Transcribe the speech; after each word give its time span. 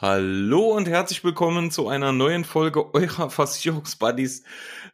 Hallo 0.00 0.76
und 0.76 0.86
herzlich 0.86 1.24
willkommen 1.24 1.72
zu 1.72 1.88
einer 1.88 2.12
neuen 2.12 2.44
Folge 2.44 2.94
eurer 2.94 3.30
Versicherungsbuddies. 3.30 4.44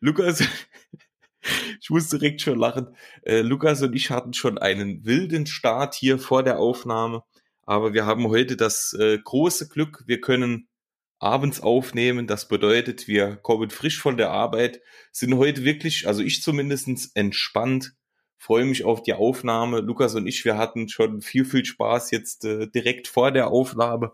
Lukas, 0.00 0.41
ich 1.83 1.91
muss 1.91 2.08
direkt 2.08 2.41
schon 2.41 2.58
lachen. 2.58 2.96
Äh, 3.20 3.42
Lukas 3.42 3.82
und 3.82 3.94
ich 3.94 4.08
hatten 4.08 4.32
schon 4.32 4.56
einen 4.56 5.04
wilden 5.04 5.44
Start 5.44 5.94
hier 5.94 6.18
vor 6.18 6.42
der 6.42 6.58
Aufnahme, 6.58 7.22
aber 7.64 7.92
wir 7.92 8.06
haben 8.06 8.29
heute 8.29 8.56
das 8.56 8.95
äh, 8.95 9.18
große 9.22 9.68
Glück, 9.68 10.04
wir 10.06 10.22
können 10.22 10.69
abends 11.18 11.61
aufnehmen. 11.61 12.27
Das 12.27 12.48
bedeutet, 12.48 13.07
wir 13.07 13.36
kommen 13.36 13.68
frisch 13.68 14.00
von 14.00 14.16
der 14.16 14.30
Arbeit, 14.30 14.80
sind 15.12 15.36
heute 15.36 15.64
wirklich, 15.64 16.09
also 16.09 16.23
ich 16.23 16.41
zumindestens 16.41 17.11
entspannt, 17.14 17.93
freue 18.39 18.64
mich 18.64 18.86
auf 18.86 19.02
die 19.02 19.12
Aufnahme. 19.12 19.80
Lukas 19.80 20.14
und 20.14 20.27
ich, 20.27 20.46
wir 20.46 20.57
hatten 20.57 20.89
schon 20.89 21.21
viel, 21.21 21.45
viel 21.45 21.66
Spaß 21.66 22.11
jetzt 22.11 22.46
äh, 22.46 22.68
direkt 22.68 23.07
vor 23.07 23.32
der 23.32 23.48
Aufnahme 23.48 24.12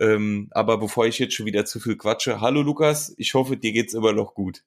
ähm, 0.00 0.48
aber 0.50 0.78
bevor 0.78 1.06
ich 1.06 1.18
jetzt 1.18 1.34
schon 1.34 1.46
wieder 1.46 1.64
zu 1.64 1.80
viel 1.80 1.96
quatsche, 1.96 2.40
hallo 2.40 2.62
Lukas, 2.62 3.14
ich 3.18 3.34
hoffe, 3.34 3.56
dir 3.56 3.72
geht's 3.72 3.94
immer 3.94 4.12
noch 4.12 4.34
gut. 4.34 4.62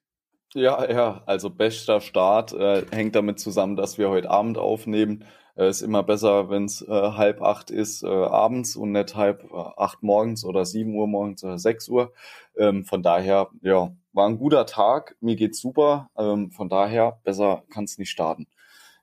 Ja, 0.54 0.90
ja, 0.90 1.22
also 1.26 1.50
bester 1.50 2.00
Start 2.00 2.52
äh, 2.54 2.86
hängt 2.90 3.14
damit 3.14 3.38
zusammen, 3.38 3.76
dass 3.76 3.98
wir 3.98 4.08
heute 4.08 4.30
Abend 4.30 4.56
aufnehmen. 4.56 5.24
Äh, 5.56 5.68
ist 5.68 5.82
immer 5.82 6.02
besser, 6.02 6.48
wenn 6.48 6.64
es 6.64 6.80
äh, 6.80 6.88
halb 6.88 7.42
acht 7.42 7.70
ist 7.70 8.02
äh, 8.02 8.06
abends 8.06 8.74
und 8.74 8.92
nicht 8.92 9.14
halb 9.14 9.44
äh, 9.52 9.56
acht 9.76 10.02
morgens 10.02 10.44
oder 10.44 10.64
sieben 10.64 10.94
Uhr 10.94 11.06
morgens 11.06 11.44
oder 11.44 11.58
sechs 11.58 11.88
Uhr. 11.88 12.12
Ähm, 12.56 12.84
von 12.86 13.02
daher, 13.02 13.50
ja, 13.60 13.92
war 14.12 14.28
ein 14.28 14.38
guter 14.38 14.64
Tag. 14.64 15.16
Mir 15.20 15.36
geht's 15.36 15.60
super. 15.60 16.08
Ähm, 16.16 16.50
von 16.50 16.68
daher, 16.70 17.18
besser 17.24 17.64
kann's 17.70 17.98
nicht 17.98 18.10
starten. 18.10 18.46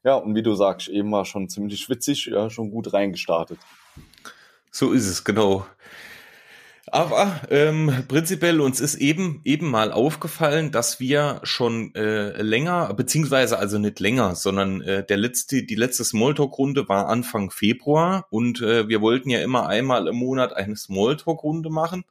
Ja, 0.03 0.15
und 0.15 0.33
wie 0.33 0.43
du 0.43 0.55
sagst, 0.55 0.87
eben 0.87 1.11
war 1.11 1.25
schon 1.25 1.49
ziemlich 1.49 1.89
witzig, 1.89 2.27
ja, 2.27 2.49
schon 2.49 2.71
gut 2.71 2.93
reingestartet. 2.93 3.59
So 4.71 4.93
ist 4.93 5.07
es, 5.07 5.23
genau. 5.23 5.65
Aber 6.87 7.41
ähm, 7.49 8.03
prinzipiell 8.07 8.61
uns 8.61 8.79
ist 8.79 8.95
eben 8.95 9.41
eben 9.43 9.71
mal 9.71 9.91
aufgefallen, 9.91 10.71
dass 10.71 10.99
wir 10.99 11.39
schon 11.43 11.95
äh, 11.95 12.39
länger, 12.41 12.93
beziehungsweise 12.93 13.57
also 13.57 13.79
nicht 13.79 13.99
länger, 13.99 14.35
sondern 14.35 14.81
äh, 14.81 15.03
der 15.03 15.17
letzte, 15.17 15.63
die 15.63 15.75
letzte 15.75 16.03
Smalltalk-Runde 16.03 16.87
war 16.87 17.07
Anfang 17.07 17.49
Februar 17.49 18.27
und 18.29 18.61
äh, 18.61 18.87
wir 18.87 19.01
wollten 19.01 19.31
ja 19.31 19.41
immer 19.41 19.67
einmal 19.67 20.07
im 20.07 20.15
Monat 20.15 20.55
eine 20.55 20.75
Smalltalk-Runde 20.75 21.71
machen. 21.71 22.05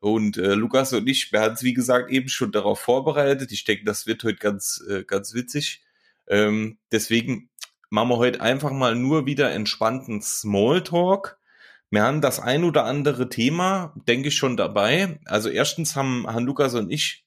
Und 0.00 0.36
äh, 0.36 0.54
Lukas 0.54 0.92
und 0.92 1.08
ich, 1.08 1.32
wir 1.32 1.40
hatten 1.40 1.54
es 1.54 1.64
wie 1.64 1.74
gesagt 1.74 2.10
eben 2.12 2.28
schon 2.28 2.52
darauf 2.52 2.78
vorbereitet. 2.78 3.50
Ich 3.50 3.64
denke, 3.64 3.84
das 3.84 4.06
wird 4.06 4.22
heute 4.22 4.38
ganz 4.38 4.84
äh, 4.88 5.02
ganz 5.02 5.34
witzig. 5.34 5.82
Ähm, 6.28 6.78
deswegen 6.92 7.48
machen 7.90 8.10
wir 8.10 8.18
heute 8.18 8.40
einfach 8.40 8.70
mal 8.70 8.94
nur 8.94 9.26
wieder 9.26 9.50
entspannten 9.50 10.22
Smalltalk 10.22 11.38
wir 11.90 12.02
haben 12.02 12.20
das 12.20 12.40
ein 12.40 12.64
oder 12.64 12.84
andere 12.84 13.28
Thema, 13.28 13.94
denke 14.08 14.28
ich, 14.28 14.36
schon 14.36 14.56
dabei. 14.56 15.20
Also 15.24 15.48
erstens 15.48 15.94
haben, 15.94 16.26
haben 16.26 16.44
Lukas 16.44 16.74
und 16.74 16.90
ich 16.90 17.24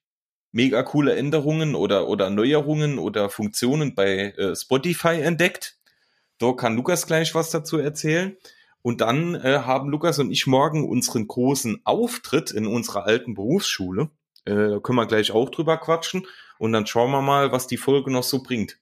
mega 0.52 0.84
coole 0.84 1.16
Änderungen 1.16 1.76
oder, 1.76 2.08
oder 2.08 2.30
Neuerungen 2.30 3.00
oder 3.00 3.30
Funktionen 3.30 3.96
bei 3.96 4.34
äh, 4.38 4.56
Spotify 4.56 5.22
entdeckt. 5.22 5.78
Da 6.40 6.54
kann 6.54 6.76
Lukas 6.76 7.06
gleich 7.08 7.36
was 7.36 7.52
dazu 7.52 7.78
erzählen. 7.78 8.36
Und 8.82 9.02
dann 9.02 9.36
äh, 9.36 9.60
haben 9.60 9.90
Lukas 9.90 10.20
und 10.20 10.32
ich 10.32 10.48
morgen 10.48 10.88
unseren 10.88 11.28
großen 11.28 11.82
Auftritt 11.84 12.52
in 12.52 12.66
unserer 12.66 13.06
alten 13.06 13.34
Berufsschule. 13.34 14.10
Äh, 14.46 14.56
da 14.56 14.80
können 14.80 14.98
wir 14.98 15.06
gleich 15.06 15.32
auch 15.32 15.50
drüber 15.50 15.78
quatschen. 15.78 16.26
Und 16.58 16.74
dann 16.74 16.88
schauen 16.88 17.12
wir 17.12 17.22
mal, 17.22 17.52
was 17.52 17.68
die 17.68 17.78
Folge 17.78 18.12
noch 18.12 18.24
so 18.24 18.42
bringt. 18.42 18.80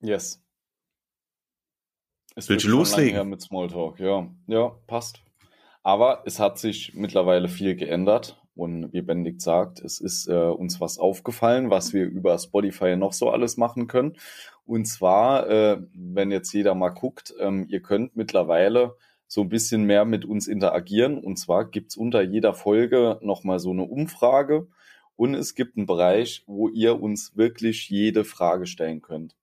Yes. 0.00 0.40
Es 2.38 2.48
Willst 2.48 2.66
du 2.66 2.70
loslegen? 2.70 3.28
mit 3.30 3.42
Smalltalk, 3.42 3.98
ja. 3.98 4.28
Ja, 4.46 4.68
passt. 4.86 5.24
Aber 5.82 6.22
es 6.24 6.38
hat 6.38 6.56
sich 6.56 6.94
mittlerweile 6.94 7.48
viel 7.48 7.74
geändert. 7.74 8.40
Und 8.54 8.92
wie 8.92 9.02
Benedikt 9.02 9.40
sagt, 9.40 9.80
es 9.80 10.00
ist 10.00 10.28
äh, 10.28 10.34
uns 10.34 10.80
was 10.80 10.98
aufgefallen, 10.98 11.68
was 11.70 11.92
wir 11.92 12.04
über 12.04 12.38
Spotify 12.38 12.94
noch 12.94 13.12
so 13.12 13.30
alles 13.30 13.56
machen 13.56 13.88
können. 13.88 14.16
Und 14.64 14.84
zwar, 14.84 15.50
äh, 15.50 15.82
wenn 15.92 16.30
jetzt 16.30 16.52
jeder 16.52 16.76
mal 16.76 16.90
guckt, 16.90 17.34
ähm, 17.40 17.66
ihr 17.68 17.82
könnt 17.82 18.14
mittlerweile 18.14 18.94
so 19.26 19.40
ein 19.40 19.48
bisschen 19.48 19.82
mehr 19.82 20.04
mit 20.04 20.24
uns 20.24 20.46
interagieren. 20.46 21.18
Und 21.18 21.40
zwar 21.40 21.64
gibt's 21.68 21.96
unter 21.96 22.22
jeder 22.22 22.54
Folge 22.54 23.18
nochmal 23.20 23.58
so 23.58 23.72
eine 23.72 23.82
Umfrage. 23.82 24.68
Und 25.16 25.34
es 25.34 25.56
gibt 25.56 25.76
einen 25.76 25.86
Bereich, 25.86 26.44
wo 26.46 26.68
ihr 26.68 27.02
uns 27.02 27.36
wirklich 27.36 27.90
jede 27.90 28.22
Frage 28.22 28.66
stellen 28.66 29.02
könnt. 29.02 29.34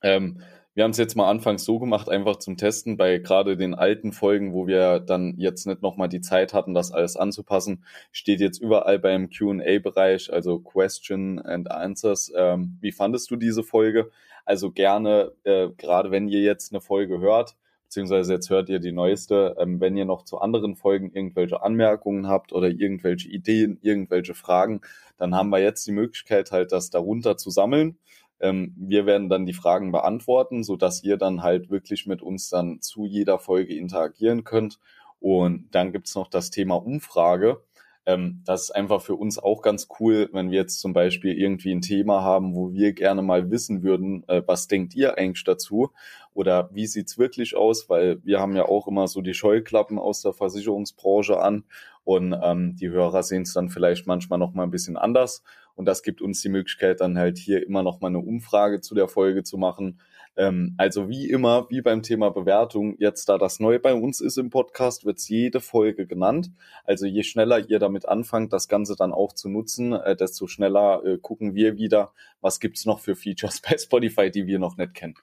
Ähm, 0.00 0.40
wir 0.74 0.82
haben 0.82 0.90
es 0.90 0.98
jetzt 0.98 1.14
mal 1.14 1.30
anfangs 1.30 1.64
so 1.64 1.78
gemacht, 1.78 2.08
einfach 2.08 2.36
zum 2.36 2.56
Testen, 2.56 2.96
bei 2.96 3.18
gerade 3.18 3.56
den 3.56 3.74
alten 3.74 4.12
Folgen, 4.12 4.52
wo 4.52 4.66
wir 4.66 4.98
dann 4.98 5.34
jetzt 5.38 5.66
nicht 5.66 5.82
nochmal 5.82 6.08
die 6.08 6.20
Zeit 6.20 6.52
hatten, 6.52 6.74
das 6.74 6.90
alles 6.90 7.16
anzupassen, 7.16 7.84
steht 8.10 8.40
jetzt 8.40 8.60
überall 8.60 8.98
beim 8.98 9.30
QA-Bereich, 9.30 10.32
also 10.32 10.58
Question 10.58 11.38
and 11.38 11.70
Answers. 11.70 12.32
Ähm, 12.36 12.76
wie 12.80 12.90
fandest 12.90 13.30
du 13.30 13.36
diese 13.36 13.62
Folge? 13.62 14.10
Also 14.44 14.72
gerne, 14.72 15.32
äh, 15.44 15.68
gerade 15.76 16.10
wenn 16.10 16.28
ihr 16.28 16.40
jetzt 16.40 16.72
eine 16.72 16.80
Folge 16.80 17.20
hört, 17.20 17.56
beziehungsweise 17.84 18.32
jetzt 18.32 18.50
hört 18.50 18.68
ihr 18.68 18.80
die 18.80 18.90
neueste, 18.90 19.54
ähm, 19.60 19.80
wenn 19.80 19.96
ihr 19.96 20.04
noch 20.04 20.24
zu 20.24 20.40
anderen 20.40 20.74
Folgen 20.74 21.12
irgendwelche 21.12 21.62
Anmerkungen 21.62 22.26
habt 22.26 22.52
oder 22.52 22.68
irgendwelche 22.68 23.28
Ideen, 23.28 23.78
irgendwelche 23.80 24.34
Fragen, 24.34 24.80
dann 25.18 25.36
haben 25.36 25.50
wir 25.50 25.60
jetzt 25.60 25.86
die 25.86 25.92
Möglichkeit 25.92 26.50
halt, 26.50 26.72
das 26.72 26.90
darunter 26.90 27.36
zu 27.36 27.50
sammeln 27.50 27.96
ähm, 28.44 28.74
wir 28.76 29.06
werden 29.06 29.30
dann 29.30 29.46
die 29.46 29.54
Fragen 29.54 29.90
beantworten, 29.90 30.64
so 30.64 30.76
dass 30.76 31.02
ihr 31.02 31.16
dann 31.16 31.42
halt 31.42 31.70
wirklich 31.70 32.06
mit 32.06 32.20
uns 32.20 32.50
dann 32.50 32.82
zu 32.82 33.06
jeder 33.06 33.38
Folge 33.38 33.74
interagieren 33.74 34.44
könnt. 34.44 34.78
Und 35.18 35.74
dann 35.74 35.92
gibt's 35.92 36.14
noch 36.14 36.28
das 36.28 36.50
Thema 36.50 36.74
Umfrage. 36.74 37.62
Ähm, 38.04 38.42
das 38.44 38.64
ist 38.64 38.70
einfach 38.72 39.00
für 39.00 39.14
uns 39.14 39.38
auch 39.38 39.62
ganz 39.62 39.88
cool, 39.98 40.28
wenn 40.32 40.50
wir 40.50 40.58
jetzt 40.58 40.80
zum 40.80 40.92
Beispiel 40.92 41.32
irgendwie 41.32 41.72
ein 41.72 41.80
Thema 41.80 42.22
haben, 42.22 42.54
wo 42.54 42.74
wir 42.74 42.92
gerne 42.92 43.22
mal 43.22 43.50
wissen 43.50 43.82
würden, 43.82 44.28
äh, 44.28 44.42
was 44.44 44.68
denkt 44.68 44.94
ihr 44.94 45.16
eigentlich 45.16 45.44
dazu? 45.44 45.90
Oder 46.34 46.68
wie 46.74 46.86
sieht's 46.86 47.16
wirklich 47.16 47.56
aus? 47.56 47.88
Weil 47.88 48.22
wir 48.24 48.40
haben 48.40 48.56
ja 48.56 48.66
auch 48.66 48.86
immer 48.88 49.08
so 49.08 49.22
die 49.22 49.32
Scheuklappen 49.32 49.98
aus 49.98 50.20
der 50.20 50.34
Versicherungsbranche 50.34 51.40
an 51.40 51.64
und 52.04 52.36
ähm, 52.42 52.76
die 52.76 52.90
Hörer 52.90 53.22
sehen 53.22 53.42
es 53.42 53.54
dann 53.54 53.70
vielleicht 53.70 54.06
manchmal 54.06 54.38
noch 54.38 54.52
mal 54.52 54.64
ein 54.64 54.70
bisschen 54.70 54.98
anders. 54.98 55.42
Und 55.76 55.86
das 55.86 56.02
gibt 56.02 56.22
uns 56.22 56.40
die 56.40 56.48
Möglichkeit, 56.48 57.00
dann 57.00 57.18
halt 57.18 57.38
hier 57.38 57.66
immer 57.66 57.82
noch 57.82 58.00
mal 58.00 58.08
eine 58.08 58.20
Umfrage 58.20 58.80
zu 58.80 58.94
der 58.94 59.08
Folge 59.08 59.42
zu 59.42 59.58
machen. 59.58 60.00
Ähm, 60.36 60.74
also 60.78 61.08
wie 61.08 61.28
immer, 61.28 61.68
wie 61.70 61.80
beim 61.80 62.02
Thema 62.02 62.30
Bewertung, 62.30 62.96
jetzt 62.98 63.28
da 63.28 63.38
das 63.38 63.60
neu 63.60 63.78
bei 63.78 63.94
uns 63.94 64.20
ist 64.20 64.36
im 64.36 64.50
Podcast, 64.50 65.04
wird 65.04 65.20
jede 65.20 65.60
Folge 65.60 66.06
genannt. 66.06 66.50
Also 66.84 67.06
je 67.06 67.22
schneller 67.22 67.68
ihr 67.68 67.78
damit 67.78 68.06
anfangt, 68.06 68.52
das 68.52 68.68
Ganze 68.68 68.96
dann 68.96 69.12
auch 69.12 69.32
zu 69.32 69.48
nutzen, 69.48 69.92
äh, 69.92 70.16
desto 70.16 70.46
schneller 70.46 71.04
äh, 71.04 71.18
gucken 71.18 71.54
wir 71.54 71.76
wieder, 71.76 72.12
was 72.40 72.60
gibt's 72.60 72.84
noch 72.84 73.00
für 73.00 73.16
Features 73.16 73.60
bei 73.68 73.76
Spotify, 73.78 74.30
die 74.30 74.46
wir 74.46 74.58
noch 74.58 74.76
nicht 74.76 74.94
kennen. 74.94 75.14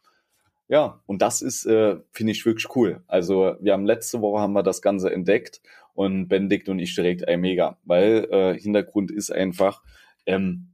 Ja, 0.68 1.02
und 1.06 1.22
das 1.22 1.42
ist, 1.42 1.66
äh, 1.66 1.98
finde 2.12 2.32
ich, 2.32 2.46
wirklich 2.46 2.74
cool. 2.78 3.04
Also 3.08 3.58
wir 3.60 3.74
haben 3.74 3.86
letzte 3.86 4.22
Woche 4.22 4.40
haben 4.40 4.54
wir 4.54 4.64
das 4.64 4.82
Ganze 4.82 5.12
entdeckt 5.12 5.62
und 5.94 6.30
Benedikt 6.30 6.70
und 6.70 6.80
ich 6.80 6.96
direkt 6.96 7.28
ein 7.28 7.42
Mega, 7.42 7.78
weil 7.84 8.30
äh, 8.32 8.58
Hintergrund 8.58 9.12
ist 9.12 9.32
einfach, 9.32 9.82
ähm, 10.26 10.72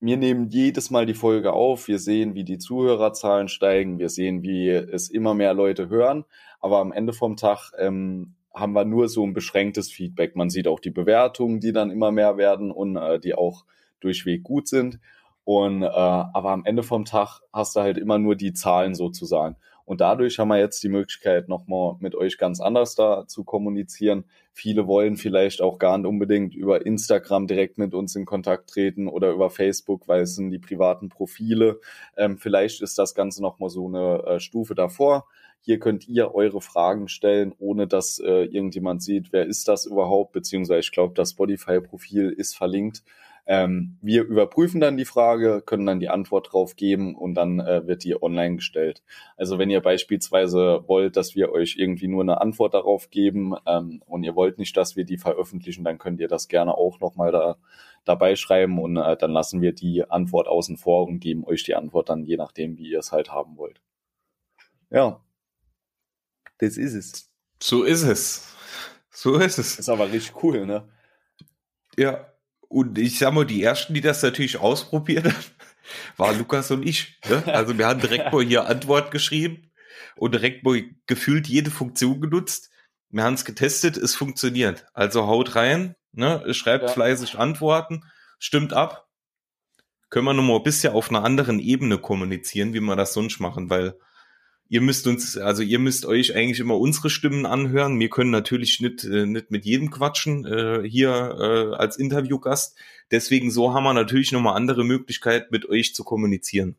wir 0.00 0.16
nehmen 0.16 0.48
jedes 0.48 0.90
Mal 0.90 1.06
die 1.06 1.14
Folge 1.14 1.52
auf, 1.52 1.88
wir 1.88 1.98
sehen, 1.98 2.34
wie 2.34 2.44
die 2.44 2.58
Zuhörerzahlen 2.58 3.48
steigen, 3.48 3.98
wir 3.98 4.08
sehen, 4.08 4.42
wie 4.42 4.68
es 4.68 5.10
immer 5.10 5.34
mehr 5.34 5.54
Leute 5.54 5.88
hören, 5.88 6.24
aber 6.60 6.78
am 6.78 6.92
Ende 6.92 7.12
vom 7.12 7.36
Tag 7.36 7.72
ähm, 7.78 8.36
haben 8.54 8.72
wir 8.72 8.84
nur 8.84 9.08
so 9.08 9.24
ein 9.24 9.34
beschränktes 9.34 9.90
Feedback. 9.90 10.36
Man 10.36 10.50
sieht 10.50 10.68
auch 10.68 10.80
die 10.80 10.90
Bewertungen, 10.90 11.60
die 11.60 11.72
dann 11.72 11.90
immer 11.90 12.10
mehr 12.10 12.36
werden 12.36 12.70
und 12.70 12.96
äh, 12.96 13.18
die 13.20 13.34
auch 13.34 13.64
durchweg 14.00 14.42
gut 14.42 14.68
sind. 14.68 15.00
Und 15.44 15.82
äh, 15.82 15.86
aber 15.86 16.50
am 16.50 16.64
Ende 16.64 16.82
vom 16.82 17.04
Tag 17.04 17.40
hast 17.52 17.76
du 17.76 17.80
halt 17.80 17.98
immer 17.98 18.18
nur 18.18 18.36
die 18.36 18.52
Zahlen 18.52 18.94
sozusagen. 18.94 19.56
Und 19.88 20.02
dadurch 20.02 20.38
haben 20.38 20.48
wir 20.48 20.58
jetzt 20.58 20.82
die 20.82 20.90
Möglichkeit, 20.90 21.48
nochmal 21.48 21.96
mit 22.00 22.14
euch 22.14 22.36
ganz 22.36 22.60
anders 22.60 22.94
da 22.94 23.26
zu 23.26 23.42
kommunizieren. 23.42 24.26
Viele 24.52 24.86
wollen 24.86 25.16
vielleicht 25.16 25.62
auch 25.62 25.78
gar 25.78 25.96
nicht 25.96 26.06
unbedingt 26.06 26.54
über 26.54 26.84
Instagram 26.84 27.46
direkt 27.46 27.78
mit 27.78 27.94
uns 27.94 28.14
in 28.14 28.26
Kontakt 28.26 28.68
treten 28.68 29.08
oder 29.08 29.30
über 29.30 29.48
Facebook, 29.48 30.06
weil 30.06 30.20
es 30.20 30.34
sind 30.34 30.50
die 30.50 30.58
privaten 30.58 31.08
Profile. 31.08 31.80
Ähm, 32.18 32.36
vielleicht 32.36 32.82
ist 32.82 32.98
das 32.98 33.14
Ganze 33.14 33.40
nochmal 33.40 33.70
so 33.70 33.88
eine 33.88 34.24
äh, 34.26 34.40
Stufe 34.40 34.74
davor. 34.74 35.24
Hier 35.62 35.78
könnt 35.78 36.06
ihr 36.06 36.34
eure 36.34 36.60
Fragen 36.60 37.08
stellen, 37.08 37.54
ohne 37.58 37.86
dass 37.86 38.18
äh, 38.18 38.44
irgendjemand 38.44 39.02
sieht, 39.02 39.32
wer 39.32 39.46
ist 39.46 39.68
das 39.68 39.86
überhaupt, 39.86 40.32
beziehungsweise 40.32 40.80
ich 40.80 40.92
glaube, 40.92 41.14
das 41.14 41.30
Spotify-Profil 41.30 42.28
ist 42.28 42.54
verlinkt. 42.54 43.04
Ähm, 43.50 43.96
wir 44.02 44.24
überprüfen 44.24 44.78
dann 44.78 44.98
die 44.98 45.06
Frage, 45.06 45.62
können 45.64 45.86
dann 45.86 46.00
die 46.00 46.10
Antwort 46.10 46.52
drauf 46.52 46.76
geben 46.76 47.14
und 47.14 47.32
dann 47.34 47.60
äh, 47.60 47.86
wird 47.86 48.04
die 48.04 48.22
online 48.22 48.56
gestellt. 48.56 49.02
Also 49.38 49.58
wenn 49.58 49.70
ihr 49.70 49.80
beispielsweise 49.80 50.84
wollt, 50.86 51.16
dass 51.16 51.34
wir 51.34 51.50
euch 51.50 51.76
irgendwie 51.78 52.08
nur 52.08 52.20
eine 52.20 52.42
Antwort 52.42 52.74
darauf 52.74 53.08
geben 53.08 53.54
ähm, 53.66 54.02
und 54.04 54.22
ihr 54.22 54.36
wollt 54.36 54.58
nicht, 54.58 54.76
dass 54.76 54.96
wir 54.96 55.04
die 55.04 55.16
veröffentlichen, 55.16 55.82
dann 55.82 55.96
könnt 55.96 56.20
ihr 56.20 56.28
das 56.28 56.48
gerne 56.48 56.74
auch 56.74 57.00
nochmal 57.00 57.32
da, 57.32 57.56
dabei 58.04 58.36
schreiben 58.36 58.78
und 58.78 58.98
äh, 58.98 59.16
dann 59.16 59.32
lassen 59.32 59.62
wir 59.62 59.72
die 59.72 60.04
Antwort 60.10 60.46
außen 60.46 60.76
vor 60.76 61.08
und 61.08 61.20
geben 61.20 61.42
euch 61.44 61.62
die 61.64 61.74
Antwort 61.74 62.10
dann 62.10 62.24
je 62.24 62.36
nachdem, 62.36 62.76
wie 62.76 62.90
ihr 62.90 62.98
es 62.98 63.12
halt 63.12 63.32
haben 63.32 63.56
wollt. 63.56 63.80
Ja, 64.90 65.22
das 66.58 66.76
ist 66.76 66.92
es. 66.92 67.30
So 67.62 67.82
ist 67.84 68.02
es. 68.02 68.54
So 69.10 69.38
ist 69.38 69.56
es. 69.58 69.78
Ist 69.78 69.88
aber 69.88 70.12
richtig 70.12 70.42
cool, 70.42 70.66
ne? 70.66 70.86
Ja. 71.96 72.26
Und 72.68 72.98
ich 72.98 73.18
sag 73.18 73.32
mal, 73.32 73.46
die 73.46 73.62
ersten, 73.62 73.94
die 73.94 74.00
das 74.00 74.22
natürlich 74.22 74.58
ausprobiert 74.58 75.24
haben, 75.24 75.44
war 76.16 76.34
Lukas 76.34 76.70
und 76.70 76.86
ich. 76.86 77.18
Ne? 77.28 77.42
Also 77.46 77.76
wir 77.78 77.86
haben 77.86 78.00
direkt 78.00 78.32
mal 78.32 78.44
hier 78.44 78.66
Antwort 78.66 79.10
geschrieben 79.10 79.70
und 80.16 80.32
direkt 80.32 80.64
mal 80.64 80.82
gefühlt 81.06 81.48
jede 81.48 81.70
Funktion 81.70 82.20
genutzt. 82.20 82.70
Wir 83.10 83.24
haben 83.24 83.34
es 83.34 83.46
getestet, 83.46 83.96
es 83.96 84.14
funktioniert. 84.14 84.86
Also 84.92 85.26
haut 85.26 85.54
rein, 85.56 85.94
ne? 86.12 86.52
schreibt 86.52 86.84
ja. 86.84 86.90
fleißig 86.90 87.38
Antworten, 87.38 88.04
stimmt 88.38 88.74
ab. 88.74 89.08
Können 90.10 90.26
wir 90.26 90.34
nochmal 90.34 90.56
ein 90.56 90.62
bisschen 90.62 90.92
auf 90.92 91.10
einer 91.10 91.24
anderen 91.24 91.58
Ebene 91.58 91.98
kommunizieren, 91.98 92.74
wie 92.74 92.80
wir 92.80 92.96
das 92.96 93.14
sonst 93.14 93.40
machen, 93.40 93.70
weil 93.70 93.98
ihr 94.68 94.80
müsst 94.80 95.06
uns, 95.06 95.36
also 95.36 95.62
ihr 95.62 95.78
müsst 95.78 96.06
euch 96.06 96.34
eigentlich 96.34 96.60
immer 96.60 96.78
unsere 96.78 97.10
Stimmen 97.10 97.46
anhören. 97.46 97.98
Wir 97.98 98.10
können 98.10 98.30
natürlich 98.30 98.80
nicht, 98.80 99.04
äh, 99.04 99.26
nicht 99.26 99.50
mit 99.50 99.64
jedem 99.64 99.90
quatschen 99.90 100.44
äh, 100.44 100.88
hier 100.88 101.10
äh, 101.10 101.74
als 101.76 101.96
Interviewgast. 101.98 102.76
Deswegen 103.10 103.50
so 103.50 103.72
haben 103.72 103.84
wir 103.84 103.94
natürlich 103.94 104.32
nochmal 104.32 104.56
andere 104.56 104.84
Möglichkeiten, 104.84 105.48
mit 105.50 105.68
euch 105.68 105.94
zu 105.94 106.04
kommunizieren. 106.04 106.76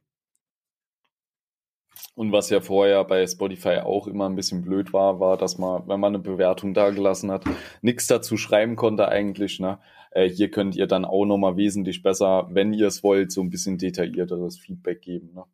Und 2.16 2.34
was 2.34 2.50
ja 2.50 2.60
vorher 2.60 3.04
bei 3.06 3.26
Spotify 3.26 3.78
auch 3.78 4.06
immer 4.06 4.28
ein 4.28 4.36
bisschen 4.36 4.62
blöd 4.62 4.92
war, 4.92 5.22
war, 5.22 5.38
dass 5.38 5.58
man, 5.58 5.88
wenn 5.88 6.02
man 6.02 6.14
eine 6.14 6.24
Bewertung 6.24 6.74
dagelassen 6.74 7.32
hat, 7.32 7.46
nichts 7.82 8.08
dazu 8.08 8.36
schreiben 8.36 8.76
konnte 8.76 9.08
eigentlich. 9.08 9.60
Ne? 9.60 9.80
Äh, 10.12 10.28
hier 10.28 10.52
könnt 10.52 10.76
ihr 10.76 10.86
dann 10.86 11.06
auch 11.06 11.26
nochmal 11.26 11.56
wesentlich 11.56 12.04
besser, 12.04 12.50
wenn 12.52 12.74
ihr 12.74 12.88
es 12.88 13.04
wollt, 13.04 13.32
so 13.32 13.42
ein 13.42 13.50
bisschen 13.50 13.78
detaillierteres 13.78 14.60
Feedback 14.60 15.02
geben. 15.02 15.32
Ne? 15.34 15.46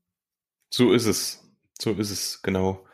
So 0.71 0.91
ist 0.91 1.05
es. 1.05 1.44
So 1.79 1.91
ist 1.91 2.11
es, 2.11 2.41
genau. 2.41 2.85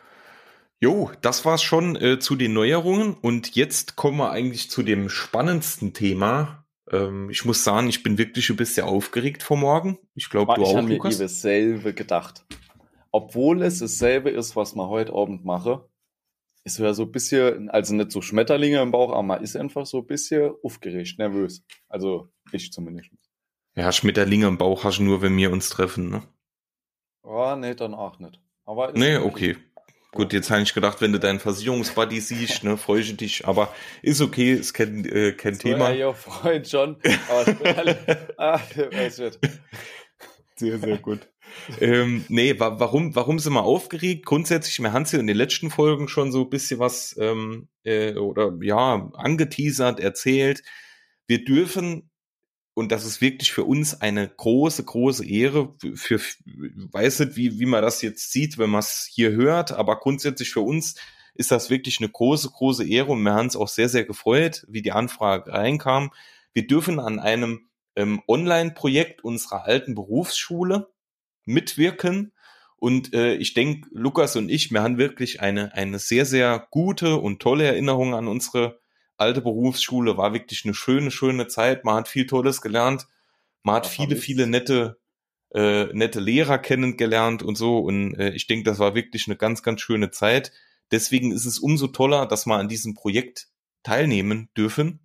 Jo, 0.80 1.12
das 1.22 1.45
war's 1.45 1.62
schon 1.62 1.95
äh, 1.95 2.19
zu 2.19 2.36
den 2.36 2.54
Neuerungen 2.54 3.13
und 3.13 3.56
jetzt 3.56 3.95
kommen 3.95 4.18
wir 4.18 4.31
eigentlich 4.31 4.72
zu 4.72 4.81
dem 4.81 5.10
spannendsten 5.10 5.94
Thema. 5.94 6.66
Ähm, 6.89 7.30
ich 7.30 7.45
muss 7.45 7.63
sagen, 7.63 7.88
ich 7.88 8.01
bin 8.01 8.18
wirklich 8.18 8.50
ein 8.50 8.56
bisschen 8.56 8.88
aufgeregt 8.88 9.44
vor 9.44 9.57
morgen. 9.57 10.00
Ich 10.16 10.30
glaube, 10.30 10.54
du 10.56 10.62
ich 10.62 10.68
auch, 10.68 10.72
Ich 10.72 10.78
habe 10.78 10.88
mir 10.88 11.18
dasselbe 11.18 11.94
gedacht. 11.94 12.45
Obwohl 13.12 13.62
es 13.62 13.80
dasselbe 13.80 14.31
ist, 14.31 14.56
was 14.56 14.74
man 14.74 14.88
heute 14.88 15.13
Abend 15.13 15.45
mache, 15.45 15.88
ist 16.63 16.80
ja 16.80 16.94
so 16.94 17.04
ein 17.04 17.12
bisschen, 17.12 17.69
also 17.69 17.94
nicht 17.94 18.12
so 18.12 18.22
Schmetterlinge 18.22 18.81
im 18.81 18.92
Bauch, 18.92 19.12
aber 19.12 19.24
man 19.24 19.44
ist 19.44 19.56
einfach 19.56 19.86
so 19.86 20.00
ein 20.00 20.07
bisschen 20.07 20.54
aufgeregt, 20.63 21.18
nervös. 21.18 21.63
Also 21.89 22.31
ich 22.51 22.72
zumindest. 22.72 23.10
Ja, 23.75 23.92
Schmetterlinge 23.92 24.48
im 24.48 24.57
Bauch 24.57 24.84
hast 24.84 25.00
du 25.00 25.04
nur, 25.04 25.22
wenn 25.22 25.38
wir 25.38 25.51
uns 25.51 25.69
treffen, 25.69 26.10
ne? 26.10 26.24
Oh, 27.24 27.56
nee, 27.56 27.75
dann 27.75 27.94
auch 27.94 28.19
nicht. 28.19 28.39
Aber 28.71 28.94
nee, 28.94 29.18
okay. 29.18 29.57
Gut, 30.13 30.31
jetzt 30.31 30.50
habe 30.50 30.62
ich 30.62 30.73
gedacht, 30.73 31.01
wenn 31.01 31.12
du 31.12 31.19
deinen 31.19 31.41
Versicherungsbuddy 31.41 32.21
siehst, 32.21 32.63
ne, 32.63 32.77
freue 32.77 33.01
ich 33.01 33.18
dich, 33.18 33.45
aber 33.45 33.73
ist 34.01 34.21
okay, 34.21 34.53
ist 34.53 34.73
kein, 34.73 35.03
äh, 35.03 35.33
kein 35.33 35.56
so, 35.56 35.63
Thema. 35.63 35.91
Ja, 35.91 36.13
Freund 36.13 36.69
schon, 36.69 36.95
aber 37.29 38.27
ah, 38.38 38.62
weiß 38.91 39.19
nicht. 39.19 39.39
Sehr, 40.56 40.79
sehr 40.79 40.97
gut. 41.00 41.27
ähm, 41.81 42.23
nee, 42.29 42.57
wa 42.57 42.79
warum, 42.79 43.13
warum 43.13 43.39
sind 43.39 43.51
wir 43.53 43.63
aufgeregt? 43.63 44.25
Grundsätzlich, 44.25 44.79
wir 44.79 44.94
haben 44.94 45.03
ja 45.03 45.19
in 45.19 45.27
den 45.27 45.35
letzten 45.35 45.69
Folgen 45.69 46.07
schon 46.07 46.31
so 46.31 46.44
ein 46.44 46.50
bisschen 46.50 46.79
was 46.79 47.17
ähm, 47.19 47.67
äh, 47.83 48.13
oder 48.15 48.57
ja, 48.62 49.09
angeteasert, 49.15 50.00
erzählt. 50.00 50.63
Wir 51.27 51.44
dürfen 51.44 52.09
und 52.73 52.91
das 52.91 53.06
ist 53.06 53.21
wirklich 53.21 53.51
für 53.51 53.65
uns 53.65 54.00
eine 54.00 54.27
große, 54.27 54.83
große 54.83 55.25
Ehre. 55.25 55.75
Für, 55.95 56.19
weiß 56.45 57.19
nicht, 57.19 57.35
wie, 57.35 57.59
wie 57.59 57.65
man 57.65 57.81
das 57.81 58.01
jetzt 58.01 58.31
sieht, 58.31 58.57
wenn 58.57 58.69
man 58.69 58.79
es 58.79 59.09
hier 59.12 59.31
hört, 59.31 59.71
aber 59.71 60.00
grundsätzlich 60.00 60.51
für 60.51 60.62
uns 60.62 60.95
ist 61.33 61.51
das 61.51 61.69
wirklich 61.69 62.00
eine 62.00 62.09
große, 62.09 62.50
große 62.50 62.88
Ehre 62.88 63.12
und 63.12 63.23
wir 63.23 63.33
haben 63.33 63.45
uns 63.45 63.56
auch 63.56 63.68
sehr, 63.68 63.89
sehr 63.89 64.06
gefreut, 64.06 64.65
wie 64.69 64.81
die 64.81 64.91
Anfrage 64.91 65.51
reinkam. 65.51 66.12
Wir 66.53 66.68
dürfen 66.68 67.00
an 67.00 67.19
einem 67.19 67.69
ähm, 67.95 68.21
Online-Projekt 68.27 69.24
unserer 69.24 69.65
alten 69.65 69.95
Berufsschule 69.95 70.89
mitwirken. 71.45 72.33
Und 72.77 73.13
äh, 73.13 73.35
ich 73.35 73.53
denke, 73.53 73.88
Lukas 73.91 74.35
und 74.35 74.50
ich, 74.50 74.71
wir 74.71 74.81
haben 74.81 74.97
wirklich 74.97 75.41
eine, 75.41 75.74
eine 75.75 76.00
sehr, 76.00 76.25
sehr 76.25 76.67
gute 76.71 77.17
und 77.17 77.41
tolle 77.41 77.65
Erinnerung 77.65 78.15
an 78.15 78.27
unsere 78.27 78.81
alte 79.21 79.41
Berufsschule 79.41 80.18
war 80.18 80.33
wirklich 80.33 80.65
eine 80.65 80.73
schöne, 80.73 81.12
schöne 81.12 81.47
Zeit. 81.47 81.85
Man 81.85 81.95
hat 81.95 82.07
viel 82.07 82.25
Tolles 82.25 82.62
gelernt. 82.62 83.07
Man 83.63 83.75
hat 83.75 83.85
ja, 83.85 83.91
viele, 83.91 84.15
viele 84.15 84.47
nette, 84.47 85.00
äh, 85.53 85.85
nette 85.94 86.19
Lehrer 86.19 86.57
kennengelernt 86.57 87.44
und 87.44 87.56
so. 87.56 87.77
Und 87.79 88.15
äh, 88.15 88.31
ich 88.31 88.47
denke, 88.47 88.63
das 88.63 88.79
war 88.79 88.95
wirklich 88.95 89.27
eine 89.27 89.38
ganz, 89.38 89.63
ganz 89.63 89.81
schöne 89.81 90.09
Zeit. 90.09 90.51
Deswegen 90.91 91.31
ist 91.31 91.45
es 91.45 91.59
umso 91.59 91.88
toller, 91.88 92.25
dass 92.25 92.47
wir 92.47 92.56
an 92.56 92.68
diesem 92.68 92.95
Projekt 92.95 93.47
teilnehmen 93.83 94.50
dürfen 94.57 95.00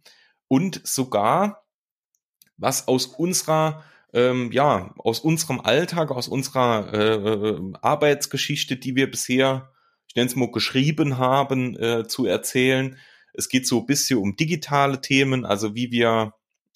und 0.49 0.81
sogar 0.87 1.65
was 2.57 2.89
aus 2.89 3.07
unserer 3.07 3.85
ähm, 4.13 4.51
ja 4.51 4.95
aus 4.99 5.21
unserem 5.21 5.61
Alltag, 5.61 6.11
aus 6.11 6.29
unserer 6.29 6.93
äh, 6.93 7.15
äh 7.15 7.73
Arbeitsgeschichte, 7.83 8.77
die 8.77 8.97
wir 8.97 9.11
bisher, 9.11 9.73
ich 10.09 10.17
nenne 10.17 10.29
es 10.29 10.37
mal 10.37 10.51
geschrieben 10.51 11.19
haben, 11.19 11.77
äh, 11.77 12.07
zu 12.07 12.25
erzählen 12.25 12.97
es 13.37 13.49
geht 13.49 13.67
so 13.67 13.81
ein 13.81 13.87
bisschen 13.87 14.19
um 14.19 14.37
digitale 14.37 15.01
Themen, 15.01 15.45
also 15.45 15.75
wie 15.75 15.91
wir, 15.91 16.35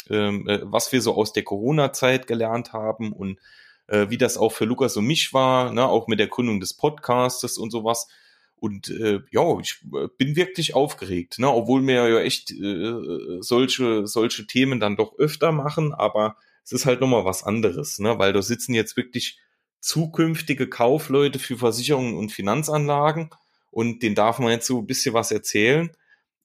ähm, 0.09 0.49
äh, 0.49 0.61
was 0.63 0.93
wir 0.93 1.01
so 1.03 1.15
aus 1.15 1.33
der 1.33 1.45
Corona-Zeit 1.45 2.27
gelernt 2.27 2.73
haben 2.73 3.13
und 3.13 3.39
äh, 3.87 4.09
wie 4.09 4.19
das 4.19 4.37
auch 4.37 4.53
für 4.53 4.65
Lukas 4.65 4.97
und 4.97 5.07
mich 5.07 5.33
war, 5.33 5.73
ne, 5.73 5.87
auch 5.87 6.07
mit 6.07 6.19
der 6.19 6.29
Gründung 6.29 6.61
des 6.61 6.75
Podcastes 6.75 7.59
und 7.59 7.71
sowas. 7.71 8.09
Und 8.57 8.91
äh, 8.91 9.21
ja, 9.31 9.59
ich 9.59 9.81
äh, 9.95 10.09
bin 10.19 10.37
wirklich 10.37 10.75
aufgeregt, 10.75 11.39
ne? 11.39 11.51
obwohl 11.51 11.87
wir 11.87 12.09
ja 12.09 12.21
echt 12.21 12.51
äh, 12.51 13.41
solche, 13.41 14.07
solche 14.07 14.47
Themen 14.47 14.81
dann 14.81 14.97
doch 14.97 15.19
öfter 15.19 15.51
machen, 15.51 15.95
aber 15.95 16.37
es 16.63 16.73
ist 16.73 16.85
halt 16.85 17.01
nochmal 17.01 17.25
was 17.25 17.43
anderes, 17.43 17.99
ne? 17.99 18.19
weil 18.19 18.35
da 18.35 18.43
sitzen 18.43 18.75
jetzt 18.75 18.99
wirklich 18.99 19.39
zukünftige 19.81 20.69
Kaufleute 20.69 21.39
für 21.39 21.57
Versicherungen 21.57 22.19
und 22.19 22.33
Finanzanlagen 22.33 23.31
und 23.71 24.03
denen 24.03 24.15
darf 24.15 24.39
man 24.39 24.51
jetzt 24.51 24.67
so 24.67 24.79
ein 24.79 24.87
bisschen 24.87 25.15
was 25.15 25.31
erzählen. 25.31 25.91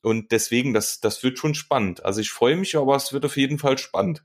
Und 0.06 0.32
deswegen, 0.32 0.76
das, 0.76 1.00
das 1.00 1.24
wird 1.24 1.40
schon 1.40 1.56
spannend. 1.56 2.06
Also 2.06 2.22
ich 2.22 2.30
freue 2.30 2.56
mich, 2.56 2.78
aber 2.78 2.96
es 2.96 3.12
wird 3.12 3.26
auf 3.26 3.38
jeden 3.38 3.58
Fall 3.58 3.80
spannend. 3.80 4.24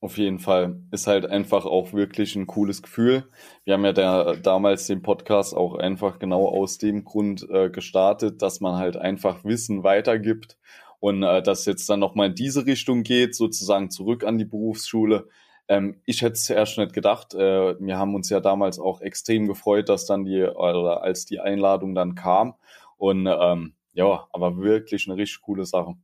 Auf 0.00 0.16
jeden 0.16 0.38
Fall. 0.38 0.80
Ist 0.90 1.06
halt 1.06 1.26
einfach 1.26 1.66
auch 1.66 1.92
wirklich 1.92 2.34
ein 2.34 2.46
cooles 2.46 2.80
Gefühl. 2.82 3.28
Wir 3.64 3.74
haben 3.74 3.84
ja 3.84 3.92
da, 3.92 4.36
damals 4.36 4.86
den 4.86 5.02
Podcast 5.02 5.54
auch 5.54 5.74
einfach 5.74 6.18
genau 6.18 6.48
aus 6.48 6.78
dem 6.78 7.04
Grund 7.04 7.46
äh, 7.50 7.68
gestartet, 7.68 8.40
dass 8.40 8.60
man 8.60 8.76
halt 8.76 8.96
einfach 8.96 9.44
Wissen 9.44 9.84
weitergibt 9.84 10.56
und 10.98 11.22
äh, 11.24 11.42
dass 11.42 11.66
jetzt 11.66 11.86
dann 11.90 12.00
nochmal 12.00 12.28
in 12.28 12.34
diese 12.34 12.64
Richtung 12.64 13.02
geht, 13.02 13.34
sozusagen 13.34 13.90
zurück 13.90 14.24
an 14.24 14.38
die 14.38 14.46
Berufsschule. 14.46 15.28
Ähm, 15.68 16.00
ich 16.06 16.22
hätte 16.22 16.32
es 16.32 16.44
zuerst 16.44 16.78
nicht 16.78 16.94
gedacht. 16.94 17.34
Äh, 17.34 17.78
wir 17.78 17.98
haben 17.98 18.14
uns 18.14 18.30
ja 18.30 18.40
damals 18.40 18.78
auch 18.78 19.02
extrem 19.02 19.46
gefreut, 19.46 19.90
dass 19.90 20.06
dann 20.06 20.24
die, 20.24 20.42
oder 20.42 21.02
als 21.02 21.26
die 21.26 21.38
Einladung 21.38 21.94
dann 21.94 22.14
kam. 22.14 22.54
Und 22.96 23.26
ähm, 23.26 23.74
ja, 23.98 24.28
aber 24.32 24.58
wirklich 24.58 25.08
eine 25.08 25.16
richtig 25.16 25.40
coole 25.40 25.66
Sache. 25.66 25.96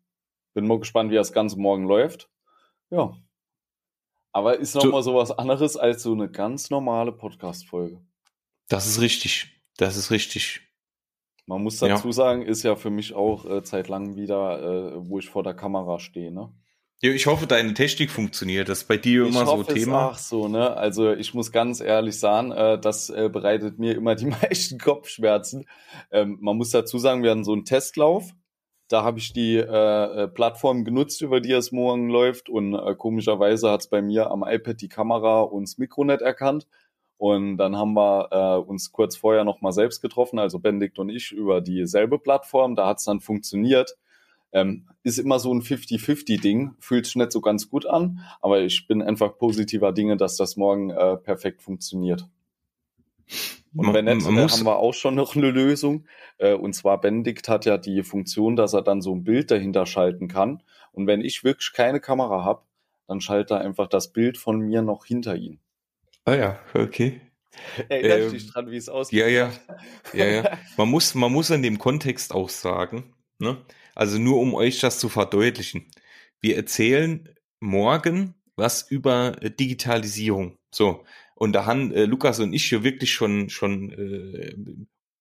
Bin 0.52 0.66
mal 0.66 0.80
gespannt, 0.80 1.12
wie 1.12 1.14
das 1.14 1.32
Ganze 1.32 1.60
morgen 1.60 1.86
läuft. 1.86 2.28
Ja. 2.90 3.16
Aber 4.32 4.58
ist 4.58 4.74
noch 4.74 4.84
mal 4.86 5.02
so 5.02 5.14
was 5.14 5.30
anderes 5.30 5.76
als 5.76 6.02
so 6.02 6.12
eine 6.12 6.28
ganz 6.28 6.70
normale 6.70 7.12
Podcast-Folge. 7.12 8.04
Das 8.68 8.88
ist 8.88 9.00
richtig. 9.00 9.60
Das 9.76 9.96
ist 9.96 10.10
richtig. 10.10 10.60
Man 11.46 11.62
muss 11.62 11.78
dazu 11.78 12.08
ja. 12.08 12.12
sagen, 12.12 12.42
ist 12.42 12.64
ja 12.64 12.74
für 12.74 12.90
mich 12.90 13.14
auch 13.14 13.44
äh, 13.44 13.62
zeitlang 13.62 14.16
wieder, 14.16 14.60
äh, 14.60 15.08
wo 15.08 15.20
ich 15.20 15.28
vor 15.28 15.44
der 15.44 15.54
Kamera 15.54 16.00
stehe, 16.00 16.32
ne? 16.32 16.52
Ja, 17.04 17.11
ich 17.11 17.26
hoffe, 17.26 17.46
deine 17.46 17.75
Technik 17.75 18.11
funktioniert. 18.11 18.70
Das 18.70 18.78
ist 18.78 18.88
bei 18.88 18.96
dir 18.96 19.25
ich 19.25 19.28
immer 19.28 19.44
hoffe, 19.44 19.64
so 19.68 19.75
Thema. 19.75 20.08
Ach 20.12 20.18
so, 20.18 20.49
ne? 20.49 20.75
Also 20.75 21.12
ich 21.12 21.34
muss 21.34 21.52
ganz 21.52 21.82
ehrlich 21.82 22.18
sagen, 22.18 22.50
äh, 22.50 22.80
das 22.80 23.11
äh, 23.11 23.28
bereitet 23.30 23.78
mir 23.78 23.94
immer 23.94 24.14
die 24.14 24.25
meisten 24.42 24.78
Kopfschmerzen. 24.78 25.66
Ähm, 26.11 26.38
man 26.40 26.56
muss 26.56 26.70
dazu 26.70 26.96
sagen, 26.96 27.23
wir 27.23 27.30
hatten 27.30 27.44
so 27.44 27.52
einen 27.52 27.66
Testlauf. 27.66 28.30
Da 28.88 29.04
habe 29.04 29.18
ich 29.18 29.34
die 29.34 29.56
äh, 29.56 30.23
äh, 30.23 30.28
Plattform 30.28 30.87
genutzt, 30.87 31.20
über 31.20 31.42
die 31.42 31.52
es 31.52 31.73
morgen 31.73 32.08
läuft. 32.08 32.49
Und 32.49 32.75
äh, 32.75 32.94
komischerweise 32.94 33.70
hat 33.70 33.82
es 33.82 33.88
bei 33.88 34.00
mir 34.00 34.30
am 34.30 34.42
iPad 34.42 34.80
die 34.80 34.88
Kamera 34.88 35.42
und 35.42 35.68
das 35.68 35.76
Mikro 35.76 36.04
nicht 36.04 36.23
erkannt. 36.23 36.66
Und 37.18 37.58
dann 37.58 37.76
haben 37.76 37.92
wir 37.92 38.28
äh, 38.30 38.66
uns 38.66 38.92
kurz 38.92 39.14
vorher 39.14 39.44
nochmal 39.44 39.73
selbst 39.73 40.00
getroffen, 40.00 40.38
also 40.38 40.58
Benedikt 40.58 40.99
und 40.99 41.11
ich, 41.11 41.32
über 41.32 41.61
dieselbe 41.61 42.18
Plattform. 42.18 42.76
Da 42.76 42.87
hat 42.87 42.96
es 42.96 43.04
dann 43.04 43.20
funktioniert. 43.20 43.94
Ähm, 44.54 44.87
ist 45.02 45.18
immer 45.18 45.40
so 45.40 45.52
ein 45.52 45.62
50-50-Ding, 45.62 46.76
fühlt 46.78 47.06
sich 47.06 47.16
nicht 47.16 47.32
so 47.32 47.40
ganz 47.40 47.68
gut 47.68 47.87
an, 47.87 48.20
aber 48.40 48.61
ich 48.61 48.87
bin 48.87 49.02
einfach 49.02 49.37
positiver 49.37 49.92
Dinge, 49.92 50.16
dass 50.16 50.37
das 50.37 50.56
morgen 50.56 50.90
äh, 50.90 51.16
perfekt 51.16 51.61
funktioniert. 51.61 52.28
Und 53.75 53.92
wenn 53.92 54.04
nicht, 54.04 54.25
äh, 54.25 54.49
haben 54.49 54.64
wir 54.64 54.78
auch 54.78 54.94
schon 54.94 55.16
noch 55.16 55.34
eine 55.34 55.50
Lösung. 55.50 56.06
Äh, 56.38 56.54
und 56.54 56.75
zwar 56.75 57.00
Benedikt 57.00 57.49
hat 57.49 57.64
ja 57.64 57.78
die 57.78 58.04
Funktion, 58.04 58.54
dass 58.54 58.73
er 58.73 58.82
dann 58.82 59.02
so 59.02 59.12
ein 59.12 59.25
Bild 59.25 59.50
dahinter 59.50 59.87
schalten 59.87 60.28
kann. 60.28 60.62
Und 60.92 61.08
wenn 61.08 61.20
ich 61.20 61.42
wirklich 61.42 61.73
keine 61.73 61.99
Kamera 61.99 62.44
habe, 62.44 62.62
dann 63.08 63.20
schaltet 63.20 63.50
er 63.50 63.61
einfach 63.61 63.88
das 63.88 64.12
Bild 64.12 64.38
von 64.38 64.61
mir 64.61 64.82
noch 64.82 65.04
hinter 65.04 65.34
ihn. 65.34 65.58
Ah 66.25 66.34
ja, 66.34 66.58
okay. 66.75 67.20
Erinnerst 67.88 68.26
ähm, 68.26 68.30
dich 68.30 68.46
dran, 68.46 68.70
wie 68.70 68.76
es 68.76 68.88
aussieht? 68.88 69.18
Ja, 69.18 69.26
ja. 69.26 69.50
ja, 70.12 70.26
ja. 70.26 70.58
Man, 70.76 70.88
muss, 70.88 71.14
man 71.16 71.32
muss 71.32 71.50
in 71.50 71.62
dem 71.62 71.78
Kontext 71.78 72.32
auch 72.32 72.49
sagen, 72.49 73.14
Ne? 73.38 73.56
Also 73.94 74.18
nur 74.18 74.38
um 74.40 74.54
euch 74.54 74.80
das 74.80 74.98
zu 74.98 75.08
verdeutlichen. 75.08 75.90
Wir 76.40 76.56
erzählen 76.56 77.28
morgen 77.60 78.34
was 78.56 78.82
über 78.88 79.32
Digitalisierung. 79.32 80.58
So. 80.70 81.04
Und 81.34 81.52
da 81.52 81.66
haben 81.66 81.92
äh, 81.92 82.04
Lukas 82.04 82.38
und 82.40 82.52
ich 82.52 82.64
hier 82.64 82.84
wirklich 82.84 83.12
schon, 83.12 83.50
schon 83.50 83.90
äh, 83.90 84.54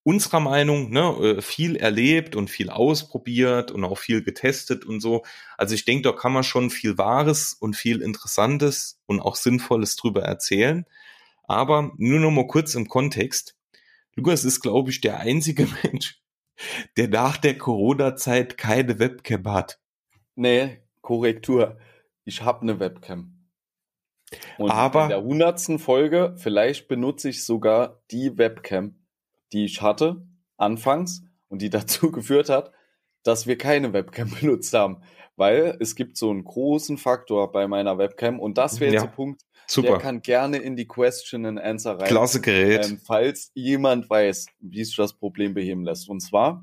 unserer 0.04 0.40
Meinung 0.40 0.92
ne, 0.92 1.38
äh, 1.38 1.42
viel 1.42 1.76
erlebt 1.76 2.36
und 2.36 2.50
viel 2.50 2.70
ausprobiert 2.70 3.72
und 3.72 3.84
auch 3.84 3.98
viel 3.98 4.22
getestet 4.22 4.86
und 4.86 5.00
so. 5.00 5.24
Also 5.58 5.74
ich 5.74 5.86
denke, 5.86 6.04
da 6.04 6.12
kann 6.12 6.34
man 6.34 6.44
schon 6.44 6.70
viel 6.70 6.98
Wahres 6.98 7.54
und 7.54 7.76
viel 7.76 8.02
Interessantes 8.02 9.00
und 9.06 9.22
auch 9.22 9.36
Sinnvolles 9.36 9.96
drüber 9.96 10.24
erzählen. 10.24 10.86
Aber 11.46 11.92
nur 11.98 12.20
noch 12.20 12.32
mal 12.32 12.48
kurz 12.48 12.76
im 12.76 12.88
Kontext. 12.88 13.56
Lukas 14.16 14.44
ist, 14.44 14.62
glaube 14.62 14.92
ich, 14.92 15.02
der 15.02 15.20
einzige 15.20 15.68
Mensch, 15.84 16.22
der 16.98 17.08
nach 17.08 17.38
der 17.38 17.58
Corona-Zeit 17.58 18.58
keine 18.58 19.00
Webcam 19.00 19.46
hat. 19.52 19.80
Nee, 20.36 20.82
Korrektur. 21.02 21.78
Ich 22.26 22.42
habe 22.42 22.62
eine 22.62 22.80
Webcam. 22.80 23.34
Und 24.58 24.72
Aber 24.72 25.04
in 25.04 25.10
der 25.10 25.24
hundertsten 25.24 25.80
Folge, 25.80 26.36
vielleicht 26.38 26.88
benutze 26.88 27.30
ich 27.30 27.44
sogar 27.44 28.02
die 28.12 28.38
Webcam, 28.38 28.96
die 29.52 29.66
ich 29.66 29.82
hatte 29.82 30.26
anfangs 30.58 31.24
und 31.50 31.62
die 31.62 31.70
dazu 31.70 32.12
geführt 32.12 32.50
hat, 32.50 32.72
dass 33.24 33.48
wir 33.48 33.58
keine 33.58 33.94
Webcam 33.94 34.32
benutzt 34.40 34.74
haben. 34.74 35.02
Weil 35.36 35.78
es 35.80 35.96
gibt 35.96 36.18
so 36.18 36.30
einen 36.30 36.44
großen 36.44 36.98
Faktor 36.98 37.52
bei 37.52 37.68
meiner 37.68 37.98
Webcam 37.98 38.40
und 38.40 38.58
das 38.58 38.80
wäre 38.80 38.92
jetzt 38.92 39.02
Ja, 39.02 39.08
der 39.08 39.16
Punkt, 39.16 39.42
super. 39.68 39.90
der 39.90 39.98
kann 40.00 40.22
gerne 40.22 40.58
in 40.58 40.76
die 40.76 40.88
Question 40.88 41.46
and 41.46 41.60
Answer 41.60 42.00
rein. 42.00 42.08
Klasse 42.08 42.42
Gerät. 42.42 42.86
Ähm, 42.86 43.00
falls 43.04 43.52
jemand 43.54 44.10
weiß, 44.10 44.48
wie 44.60 44.84
sich 44.84 44.96
das 44.96 45.14
Problem 45.14 45.54
beheben 45.54 45.84
lässt. 45.84 46.10
Und 46.10 46.22
zwar, 46.22 46.62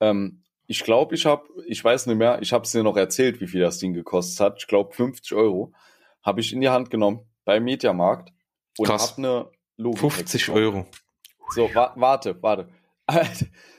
ähm, 0.00 0.42
ich 0.66 0.84
glaube, 0.84 1.14
ich 1.14 1.26
habe, 1.26 1.44
ich 1.66 1.82
weiß 1.82 2.06
nicht 2.06 2.16
mehr, 2.16 2.40
ich 2.42 2.52
habe 2.52 2.64
es 2.64 2.72
dir 2.72 2.82
noch 2.82 2.96
erzählt, 2.96 3.40
wie 3.40 3.48
viel 3.48 3.60
das 3.60 3.78
Ding 3.78 3.92
gekostet 3.92 4.40
hat. 4.40 4.58
Ich 4.58 4.66
glaube 4.66 4.94
50 4.94 5.32
Euro 5.34 5.72
habe 6.22 6.40
ich 6.40 6.52
in 6.52 6.60
die 6.60 6.68
Hand 6.68 6.90
genommen 6.90 7.20
beim 7.44 7.64
Mediamarkt 7.64 8.32
und 8.78 8.86
Krass. 8.86 9.12
habe 9.12 9.18
eine 9.18 9.50
Logitech 9.76 10.12
50 10.12 10.46
gekauft. 10.46 10.58
Euro. 10.58 10.86
So, 11.54 11.74
wa 11.74 11.92
warte, 11.96 12.40
warte. 12.42 12.68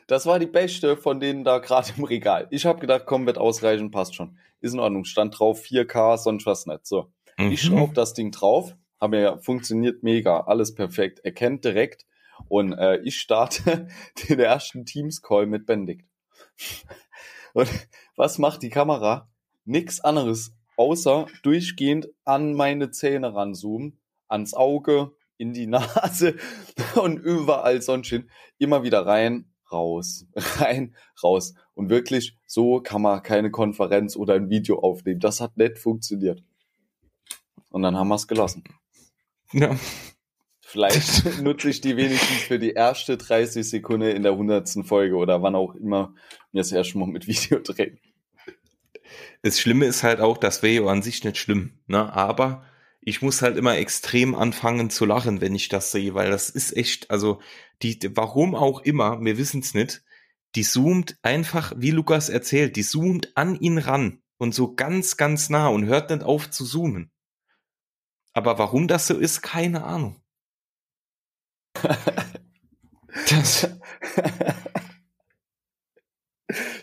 Das 0.08 0.26
war 0.26 0.40
die 0.40 0.46
beste 0.46 0.98
von 0.98 1.22
denen 1.22 1.46
da 1.46 1.60
gerade 1.60 1.94
im 1.96 2.04
Regal. 2.04 2.46
Ich 2.50 2.66
habe 2.66 2.80
gedacht, 2.80 3.04
komm, 3.06 3.26
wird 3.26 3.38
ausreichen, 3.38 3.92
passt 3.92 4.14
schon. 4.14 4.38
Ist 4.60 4.74
in 4.74 4.80
Ordnung. 4.82 5.06
Stand 5.06 5.40
drauf, 5.40 5.64
4K, 5.64 6.18
sonst 6.18 6.46
was 6.46 6.66
nicht. 6.66 6.86
So. 6.86 7.14
Ich 7.50 7.64
Mhm. 7.64 7.76
schraube 7.76 7.94
das 7.94 8.14
Ding 8.14 8.32
drauf, 8.32 8.76
aber 9.00 9.18
ja, 9.20 9.38
funktioniert 9.38 10.04
mega, 10.04 10.42
alles 10.42 10.76
perfekt, 10.76 11.20
erkennt 11.20 11.66
direkt 11.66 12.06
und 12.48 12.74
äh, 12.74 12.98
ich 13.04 13.18
starte 13.20 13.88
den 14.30 14.40
ersten 14.40 14.86
Teams-Call 14.86 15.46
mit 15.48 15.66
Benedikt. 15.66 16.08
Und 17.54 17.70
was 18.16 18.38
macht 18.38 18.62
die 18.62 18.70
Kamera? 18.70 19.30
Nix 19.66 20.00
anderes, 20.00 20.56
außer 20.78 21.28
durchgehend 21.44 22.08
an 22.24 22.54
meine 22.54 22.92
Zähne 22.92 23.36
ranzoomen, 23.36 24.00
ans 24.30 24.54
Auge, 24.54 25.12
in 25.38 25.54
die 25.54 25.68
Nase 25.68 26.36
und 26.96 27.18
überall 27.18 27.82
sonst 27.82 28.08
hin. 28.08 28.30
Immer 28.58 28.84
wieder 28.84 29.06
rein, 29.06 29.52
raus, 29.72 30.26
rein, 30.36 30.96
raus. 31.22 31.54
Und 31.74 31.90
wirklich, 31.90 32.38
so 32.46 32.80
kann 32.80 33.02
man 33.02 33.22
keine 33.22 33.52
Konferenz 33.52 34.16
oder 34.16 34.36
ein 34.36 34.50
Video 34.50 34.80
aufnehmen. 34.80 35.20
Das 35.20 35.42
hat 35.42 35.58
nicht 35.58 35.78
funktioniert. 35.78 36.44
Und 37.72 37.82
dann 37.82 37.98
haben 37.98 38.10
wir 38.10 38.16
es 38.16 38.28
gelassen. 38.28 38.64
Ja. 39.54 39.76
Vielleicht 40.62 41.42
nutze 41.42 41.70
ich 41.70 41.82
die 41.82 41.98
wenigstens 41.98 42.44
für 42.44 42.60
die 42.60 42.72
erste 42.72 43.18
30 43.18 43.68
Sekunden 43.70 44.10
in 44.10 44.24
der 44.24 44.34
100. 44.34 44.86
Folge 44.86 45.16
oder 45.16 45.42
wann 45.42 45.56
auch 45.56 45.76
immer 45.76 46.14
wir 46.52 46.62
das 46.62 46.72
erste 46.72 46.98
Mal 46.98 47.08
mit 47.08 47.28
Video 47.28 47.60
drehen. 47.60 48.00
Das 49.42 49.60
Schlimme 49.60 49.86
ist 49.86 50.04
halt 50.04 50.22
auch, 50.22 50.38
das 50.38 50.64
wäre 50.64 50.86
ja 50.86 50.90
an 50.90 51.02
sich 51.02 51.24
nicht 51.24 51.38
schlimm, 51.38 51.80
ne? 51.88 52.14
Aber 52.14 52.64
ich 53.02 53.22
muss 53.22 53.42
halt 53.42 53.58
immer 53.58 53.78
extrem 53.78 54.36
anfangen 54.36 54.90
zu 54.90 55.06
lachen, 55.06 55.42
wenn 55.42 55.56
ich 55.56 55.68
das 55.70 55.92
sehe, 55.92 56.14
weil 56.14 56.30
das 56.30 56.50
ist 56.50 56.78
echt, 56.78 57.10
also 57.10 57.42
die, 57.82 57.98
warum 58.16 58.54
auch 58.54 58.82
immer, 58.82 59.20
wir 59.22 59.38
wissen 59.38 59.62
es 59.62 59.74
nicht, 59.74 60.04
die 60.56 60.64
zoomt 60.64 61.18
einfach, 61.24 61.74
wie 61.76 61.92
Lukas 61.92 62.30
erzählt, 62.30 62.76
die 62.76 62.84
zoomt 62.84 63.36
an 63.36 63.60
ihn 63.60 63.80
ran 63.80 64.22
und 64.38 64.54
so 64.54 64.76
ganz, 64.76 65.18
ganz 65.18 65.50
nah 65.50 65.68
und 65.68 65.86
hört 65.86 66.12
nicht 66.12 66.24
auf 66.24 66.50
zu 66.52 66.64
zoomen. 66.64 67.12
Aber 68.34 68.58
warum 68.58 68.88
das 68.88 69.08
so 69.08 69.18
ist, 69.18 69.42
keine 69.42 69.84
Ahnung. 69.84 70.22
Das, 73.30 73.68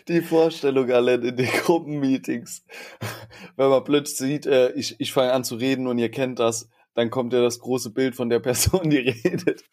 Die 0.07 0.21
Vorstellung 0.21 0.89
allein 0.91 1.21
in 1.21 1.35
den 1.37 1.45
Gruppenmeetings. 1.47 2.63
Wenn 3.55 3.69
man 3.69 3.83
plötzlich 3.83 4.17
sieht, 4.17 4.45
äh, 4.47 4.71
ich, 4.71 4.99
ich 4.99 5.13
fange 5.13 5.31
an 5.33 5.43
zu 5.43 5.55
reden 5.55 5.87
und 5.87 5.99
ihr 5.99 6.09
kennt 6.09 6.39
das, 6.39 6.69
dann 6.95 7.09
kommt 7.09 7.33
ja 7.33 7.41
das 7.41 7.59
große 7.59 7.91
Bild 7.91 8.15
von 8.15 8.29
der 8.29 8.39
Person, 8.39 8.89
die 8.89 8.97
redet. 9.23 9.63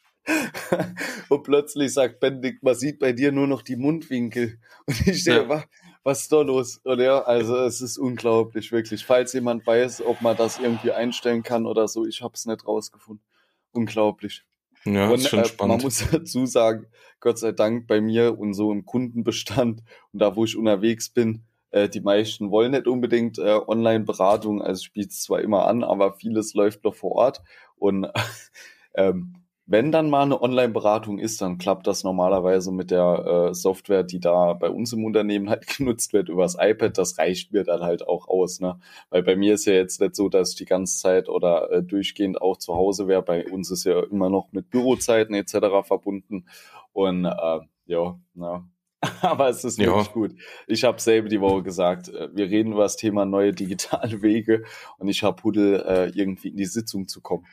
und 1.28 1.42
plötzlich 1.44 1.92
sagt 1.92 2.20
Benedikt, 2.20 2.62
man 2.62 2.74
sieht 2.74 2.98
bei 2.98 3.12
dir 3.12 3.32
nur 3.32 3.46
noch 3.46 3.62
die 3.62 3.76
Mundwinkel. 3.76 4.58
Und 4.86 5.06
ich 5.06 5.24
denke, 5.24 5.54
Ja. 5.54 5.64
Was, 6.06 6.22
ist 6.22 6.32
da 6.32 6.42
los? 6.42 6.80
Ja, 6.84 7.22
also 7.22 7.56
es 7.56 7.80
ist 7.80 7.98
unglaublich, 7.98 8.70
wirklich. 8.70 9.04
Falls 9.04 9.32
jemand 9.32 9.66
weiß, 9.66 10.02
ob 10.02 10.20
man 10.22 10.36
das 10.36 10.58
irgendwie 10.58 10.92
einstellen 10.92 11.42
kann 11.42 11.66
oder 11.66 11.88
so, 11.88 12.06
ich 12.06 12.22
habe 12.22 12.34
es 12.34 12.46
nicht 12.46 12.66
rausgefunden. 12.66 13.24
Unglaublich. 13.72 14.44
ja, 14.84 15.08
Und 15.08 15.16
ist 15.16 15.28
schon 15.28 15.40
äh, 15.40 15.42
man 15.42 15.48
spannend. 15.48 15.82
muss 15.82 16.04
dazu 16.12 16.46
sagen, 16.46 16.86
Gott 17.20 17.38
sei 17.38 17.50
Dank 17.52 17.86
bei 17.88 18.00
mir 18.00 18.38
und 18.38 18.54
so 18.54 18.70
im 18.70 18.86
Kundenbestand 18.86 19.82
und 20.12 20.20
da, 20.20 20.36
wo 20.36 20.44
ich 20.44 20.56
unterwegs 20.56 21.10
bin, 21.10 21.42
äh, 21.70 21.88
die 21.88 22.00
meisten 22.00 22.50
wollen 22.50 22.70
nicht 22.70 22.86
unbedingt 22.86 23.38
äh, 23.38 23.58
Online-Beratung, 23.66 24.62
also 24.62 24.80
ich 24.80 24.92
biete 24.92 25.08
es 25.08 25.22
zwar 25.22 25.40
immer 25.40 25.66
an, 25.66 25.82
aber 25.82 26.12
vieles 26.14 26.54
läuft 26.54 26.84
noch 26.84 26.94
vor 26.94 27.12
Ort. 27.12 27.42
Und 27.76 28.06
ähm, 28.94 29.45
wenn 29.68 29.90
dann 29.90 30.10
mal 30.10 30.22
eine 30.22 30.40
Online-Beratung 30.40 31.18
ist, 31.18 31.40
dann 31.42 31.58
klappt 31.58 31.86
das 31.88 32.04
normalerweise 32.04 32.70
mit 32.70 32.90
der 32.92 33.48
äh, 33.50 33.54
Software, 33.54 34.04
die 34.04 34.20
da 34.20 34.52
bei 34.52 34.70
uns 34.70 34.92
im 34.92 35.04
Unternehmen 35.04 35.50
halt 35.50 35.66
genutzt 35.76 36.12
wird, 36.12 36.28
übers 36.28 36.56
iPad. 36.58 36.96
Das 36.96 37.18
reicht 37.18 37.52
mir 37.52 37.64
dann 37.64 37.82
halt 37.82 38.06
auch 38.06 38.28
aus, 38.28 38.60
ne? 38.60 38.78
Weil 39.10 39.22
bei 39.24 39.34
mir 39.34 39.54
ist 39.54 39.66
ja 39.66 39.72
jetzt 39.74 40.00
nicht 40.00 40.14
so, 40.14 40.28
dass 40.28 40.50
ich 40.50 40.56
die 40.56 40.64
ganze 40.66 41.00
Zeit 41.00 41.28
oder 41.28 41.70
äh, 41.72 41.82
durchgehend 41.82 42.40
auch 42.40 42.56
zu 42.58 42.74
Hause 42.76 43.08
wäre. 43.08 43.22
Bei 43.22 43.44
uns 43.50 43.70
ist 43.72 43.84
ja 43.84 44.02
immer 44.04 44.30
noch 44.30 44.52
mit 44.52 44.70
Bürozeiten 44.70 45.34
etc. 45.34 45.82
verbunden. 45.84 46.46
Und 46.92 47.24
äh, 47.24 47.58
ja, 47.86 48.18
na. 48.34 48.68
Aber 49.22 49.48
es 49.48 49.64
ist 49.64 49.78
Ja. 49.78 49.86
wirklich 49.88 50.12
gut. 50.12 50.34
Ich 50.66 50.84
habe 50.84 51.00
selber 51.00 51.28
die 51.28 51.40
Woche 51.40 51.62
gesagt, 51.62 52.08
äh, 52.08 52.28
wir 52.34 52.46
reden 52.48 52.72
über 52.72 52.82
das 52.84 52.96
Thema 52.96 53.24
neue 53.26 53.52
digitale 53.52 54.22
Wege 54.22 54.64
und 54.98 55.08
ich 55.08 55.22
habe 55.22 55.42
Huddel, 55.42 55.82
äh, 55.86 56.08
irgendwie 56.18 56.48
in 56.48 56.56
die 56.56 56.64
Sitzung 56.66 57.08
zu 57.08 57.20
kommen. 57.20 57.46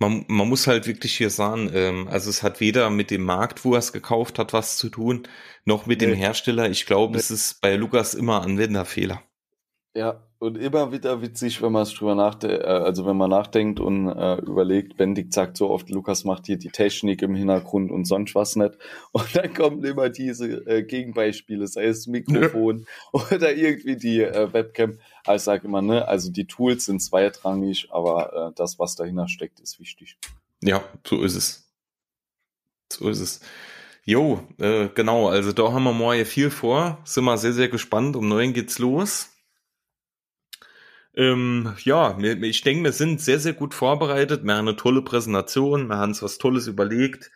Man, 0.00 0.24
man 0.28 0.48
muss 0.48 0.66
halt 0.66 0.86
wirklich 0.86 1.16
hier 1.16 1.30
sagen, 1.30 1.70
ähm, 1.72 2.08
also 2.08 2.28
es 2.28 2.42
hat 2.42 2.60
weder 2.60 2.90
mit 2.90 3.10
dem 3.10 3.22
Markt, 3.22 3.64
wo 3.64 3.74
er 3.74 3.78
es 3.78 3.92
gekauft 3.92 4.38
hat, 4.38 4.52
was 4.52 4.76
zu 4.76 4.88
tun, 4.88 5.28
noch 5.64 5.86
mit 5.86 6.00
dem 6.00 6.10
Nee. 6.10 6.16
Hersteller. 6.16 6.68
Ich 6.68 6.86
glaube, 6.86 7.12
Nee. 7.14 7.18
es 7.20 7.30
ist 7.30 7.60
bei 7.60 7.76
Lukas 7.76 8.14
immer 8.14 8.42
Anwenderfehler. 8.42 9.22
Ja, 9.96 10.24
und 10.40 10.58
immer 10.58 10.90
wieder 10.90 11.22
witzig, 11.22 11.62
wenn 11.62 11.70
man 11.70 11.84
es 11.84 11.94
drüber 11.94 12.16
nachdenkt, 12.16 12.64
äh, 12.64 12.66
also 12.66 13.06
wenn 13.06 13.16
man 13.16 13.30
nachdenkt 13.30 13.78
und 13.78 14.08
äh, 14.08 14.38
überlegt, 14.38 14.96
Benedikt 14.96 15.32
sagt 15.32 15.56
so 15.56 15.70
oft, 15.70 15.88
Lukas 15.88 16.24
macht 16.24 16.46
hier 16.46 16.56
die 16.56 16.70
Technik 16.70 17.22
im 17.22 17.36
Hintergrund 17.36 17.92
und 17.92 18.04
sonst 18.04 18.34
was 18.34 18.56
nicht. 18.56 18.76
Und 19.12 19.36
dann 19.36 19.54
kommen 19.54 19.84
immer 19.84 20.10
diese 20.10 20.66
äh, 20.66 20.82
Gegenbeispiele, 20.82 21.68
sei 21.68 21.84
es 21.84 22.08
Mikrofon 22.08 22.86
oder 23.12 23.54
irgendwie 23.54 23.96
die 23.96 24.20
äh, 24.20 24.52
Webcam. 24.52 24.98
Aber 25.24 25.36
ich 25.36 25.42
sage 25.42 25.68
immer, 25.68 25.80
ne, 25.80 26.08
also 26.08 26.32
die 26.32 26.46
Tools 26.46 26.86
sind 26.86 27.00
zweitrangig, 27.00 27.88
aber 27.92 28.48
äh, 28.48 28.52
das, 28.56 28.80
was 28.80 28.96
dahinter 28.96 29.28
steckt, 29.28 29.60
ist 29.60 29.78
wichtig. 29.78 30.18
Ja, 30.60 30.82
so 31.06 31.22
ist 31.22 31.36
es. 31.36 31.72
So 32.92 33.08
ist 33.08 33.20
es. 33.20 33.40
Jo, 34.04 34.40
äh, 34.58 34.88
genau, 34.88 35.28
also 35.28 35.52
da 35.52 35.72
haben 35.72 35.84
wir 35.84 35.92
morgen 35.92 36.26
viel 36.26 36.50
vor. 36.50 36.98
Sind 37.04 37.24
wir 37.24 37.38
sehr, 37.38 37.52
sehr 37.52 37.68
gespannt. 37.68 38.16
Um 38.16 38.28
neun 38.28 38.52
geht's 38.52 38.78
los. 38.78 39.30
Ähm, 41.16 41.74
ja, 41.84 42.18
ich 42.18 42.62
denke, 42.62 42.84
wir 42.84 42.92
sind 42.92 43.20
sehr, 43.20 43.38
sehr 43.38 43.52
gut 43.52 43.74
vorbereitet. 43.74 44.44
Wir 44.44 44.54
haben 44.54 44.68
eine 44.68 44.76
tolle 44.76 45.02
Präsentation, 45.02 45.88
wir 45.88 45.96
haben 45.96 46.10
uns 46.10 46.22
was 46.22 46.38
Tolles 46.38 46.66
überlegt. 46.66 47.30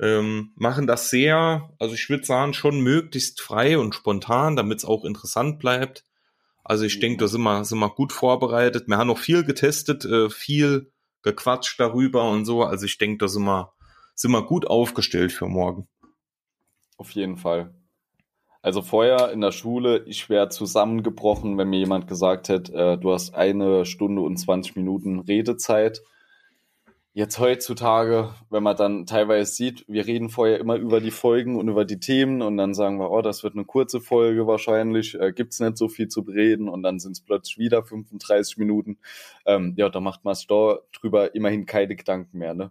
Ähm, 0.00 0.52
machen 0.56 0.86
das 0.88 1.10
sehr, 1.10 1.70
also 1.78 1.94
ich 1.94 2.08
würde 2.10 2.24
sagen, 2.24 2.54
schon 2.54 2.80
möglichst 2.80 3.40
frei 3.40 3.78
und 3.78 3.94
spontan, 3.94 4.56
damit 4.56 4.78
es 4.78 4.84
auch 4.84 5.04
interessant 5.04 5.60
bleibt. 5.60 6.04
Also 6.64 6.84
ich 6.84 6.98
denke, 6.98 7.18
da 7.18 7.28
sind 7.28 7.42
wir, 7.42 7.64
sind 7.64 7.78
wir 7.78 7.90
gut 7.90 8.12
vorbereitet. 8.12 8.88
Wir 8.88 8.96
haben 8.96 9.08
noch 9.08 9.18
viel 9.18 9.44
getestet, 9.44 10.04
äh, 10.04 10.28
viel 10.30 10.92
gequatscht 11.22 11.78
darüber 11.78 12.28
und 12.30 12.44
so. 12.44 12.64
Also 12.64 12.86
ich 12.86 12.98
denke, 12.98 13.18
da 13.18 13.28
sind 13.28 13.44
wir, 13.44 13.72
sind 14.14 14.32
wir 14.32 14.42
gut 14.42 14.66
aufgestellt 14.66 15.32
für 15.32 15.46
morgen. 15.46 15.88
Auf 16.96 17.10
jeden 17.10 17.36
Fall. 17.36 17.74
Also 18.62 18.80
vorher 18.80 19.32
in 19.32 19.40
der 19.40 19.50
Schule, 19.50 20.04
ich 20.06 20.30
wäre 20.30 20.48
zusammengebrochen, 20.48 21.58
wenn 21.58 21.68
mir 21.68 21.80
jemand 21.80 22.06
gesagt 22.06 22.48
hätte, 22.48 22.72
äh, 22.72 22.98
du 22.98 23.12
hast 23.12 23.34
eine 23.34 23.84
Stunde 23.84 24.22
und 24.22 24.36
20 24.36 24.76
Minuten 24.76 25.18
Redezeit. 25.20 26.02
jetzt 27.14 27.38
heutzutage, 27.38 28.34
wenn 28.50 28.62
man 28.62 28.76
dann 28.76 29.04
teilweise 29.06 29.52
sieht, 29.52 29.84
wir 29.88 30.06
reden 30.06 30.30
vorher 30.30 30.60
immer 30.60 30.76
über 30.76 31.00
die 31.00 31.10
Folgen 31.10 31.56
und 31.58 31.68
über 31.68 31.84
die 31.84 32.00
Themen 32.00 32.40
und 32.40 32.56
dann 32.56 32.72
sagen 32.74 32.98
wir, 32.98 33.10
oh, 33.10 33.20
das 33.20 33.42
wird 33.42 33.54
eine 33.54 33.64
kurze 33.66 34.00
Folge 34.00 34.46
wahrscheinlich, 34.46 35.14
äh, 35.20 35.32
gibt's 35.32 35.60
nicht 35.60 35.76
so 35.76 35.88
viel 35.88 36.08
zu 36.08 36.24
bereden 36.24 36.68
und 36.68 36.82
dann 36.82 37.00
sind 37.00 37.12
es 37.12 37.20
plötzlich 37.20 37.58
wieder 37.58 37.84
35 37.84 38.56
Minuten. 38.58 38.98
Ähm, 39.44 39.74
ja, 39.76 39.88
da 39.90 40.00
macht 40.00 40.24
man 40.24 40.34
sich 40.34 40.46
da 40.46 40.78
drüber 40.92 41.34
immerhin 41.34 41.66
keine 41.66 41.96
Gedanken 41.96 42.38
mehr, 42.38 42.54
ne? 42.54 42.70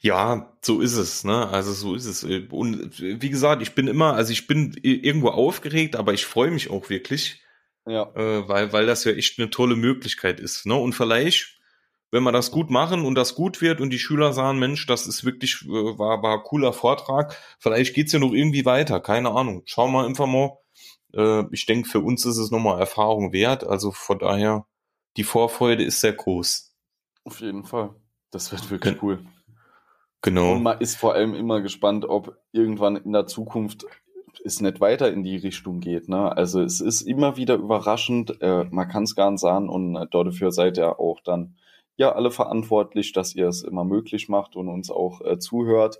Ja, 0.00 0.52
so 0.62 0.80
ist 0.80 0.96
es, 0.96 1.24
ne? 1.24 1.48
Also 1.48 1.72
so 1.72 1.94
ist 1.94 2.06
es. 2.06 2.24
Und 2.24 2.98
wie 3.00 3.30
gesagt, 3.30 3.62
ich 3.62 3.74
bin 3.74 3.86
immer, 3.86 4.14
also 4.14 4.32
ich 4.32 4.46
bin 4.46 4.76
irgendwo 4.82 5.28
aufgeregt, 5.28 5.96
aber 5.96 6.14
ich 6.14 6.26
freue 6.26 6.50
mich 6.50 6.70
auch 6.70 6.90
wirklich. 6.90 7.42
Ja. 7.86 8.10
Äh, 8.14 8.48
weil, 8.48 8.72
weil 8.72 8.86
das 8.86 9.04
ja 9.04 9.12
echt 9.12 9.38
eine 9.38 9.50
tolle 9.50 9.76
Möglichkeit 9.76 10.40
ist. 10.40 10.66
Ne? 10.66 10.74
Und 10.74 10.94
vielleicht 10.94 11.58
wenn 12.10 12.22
wir 12.22 12.32
das 12.32 12.50
gut 12.50 12.70
machen 12.70 13.04
und 13.04 13.14
das 13.14 13.34
gut 13.34 13.60
wird 13.60 13.80
und 13.80 13.90
die 13.90 13.98
Schüler 13.98 14.32
sagen, 14.32 14.58
Mensch, 14.58 14.86
das 14.86 15.06
ist 15.06 15.24
wirklich, 15.24 15.62
äh, 15.62 15.98
war, 15.98 16.22
war 16.22 16.42
cooler 16.42 16.72
Vortrag, 16.72 17.36
vielleicht 17.58 17.94
geht's 17.94 18.12
ja 18.12 18.18
noch 18.18 18.32
irgendwie 18.32 18.64
weiter, 18.64 19.00
keine 19.00 19.30
Ahnung. 19.30 19.62
Schauen 19.66 19.92
wir 19.92 20.04
einfach 20.04 20.26
mal. 20.26 20.58
Äh, 21.12 21.44
ich 21.52 21.66
denke, 21.66 21.88
für 21.88 22.00
uns 22.00 22.24
ist 22.24 22.38
es 22.38 22.50
nochmal 22.50 22.80
Erfahrung 22.80 23.32
wert, 23.32 23.64
also 23.64 23.92
von 23.92 24.18
daher, 24.18 24.66
die 25.16 25.24
Vorfreude 25.24 25.84
ist 25.84 26.00
sehr 26.00 26.12
groß. 26.12 26.74
Auf 27.24 27.40
jeden 27.40 27.64
Fall. 27.64 27.94
Das 28.30 28.52
wird 28.52 28.70
wirklich 28.70 29.02
cool. 29.02 29.24
Genau. 30.22 30.52
Und 30.52 30.62
man 30.62 30.80
ist 30.80 30.96
vor 30.96 31.14
allem 31.14 31.34
immer 31.34 31.60
gespannt, 31.60 32.04
ob 32.04 32.36
irgendwann 32.52 32.96
in 32.96 33.12
der 33.12 33.26
Zukunft 33.26 33.86
es 34.44 34.60
nicht 34.60 34.80
weiter 34.80 35.10
in 35.12 35.22
die 35.22 35.36
Richtung 35.36 35.80
geht. 35.80 36.08
Ne? 36.08 36.36
Also 36.36 36.60
es 36.60 36.80
ist 36.80 37.02
immer 37.02 37.36
wieder 37.36 37.54
überraschend, 37.54 38.40
äh, 38.40 38.64
man 38.70 38.88
kann 38.88 39.04
es 39.04 39.14
gar 39.14 39.30
nicht 39.30 39.40
sagen 39.40 39.68
und 39.68 39.96
äh, 39.96 40.06
dafür 40.10 40.50
seid 40.52 40.78
ihr 40.78 40.98
auch 40.98 41.20
dann 41.20 41.56
ja 41.96 42.12
alle 42.12 42.30
verantwortlich, 42.30 43.12
dass 43.12 43.34
ihr 43.34 43.48
es 43.48 43.62
immer 43.62 43.84
möglich 43.84 44.28
macht 44.28 44.56
und 44.56 44.68
uns 44.68 44.90
auch 44.90 45.20
äh, 45.20 45.38
zuhört, 45.38 45.98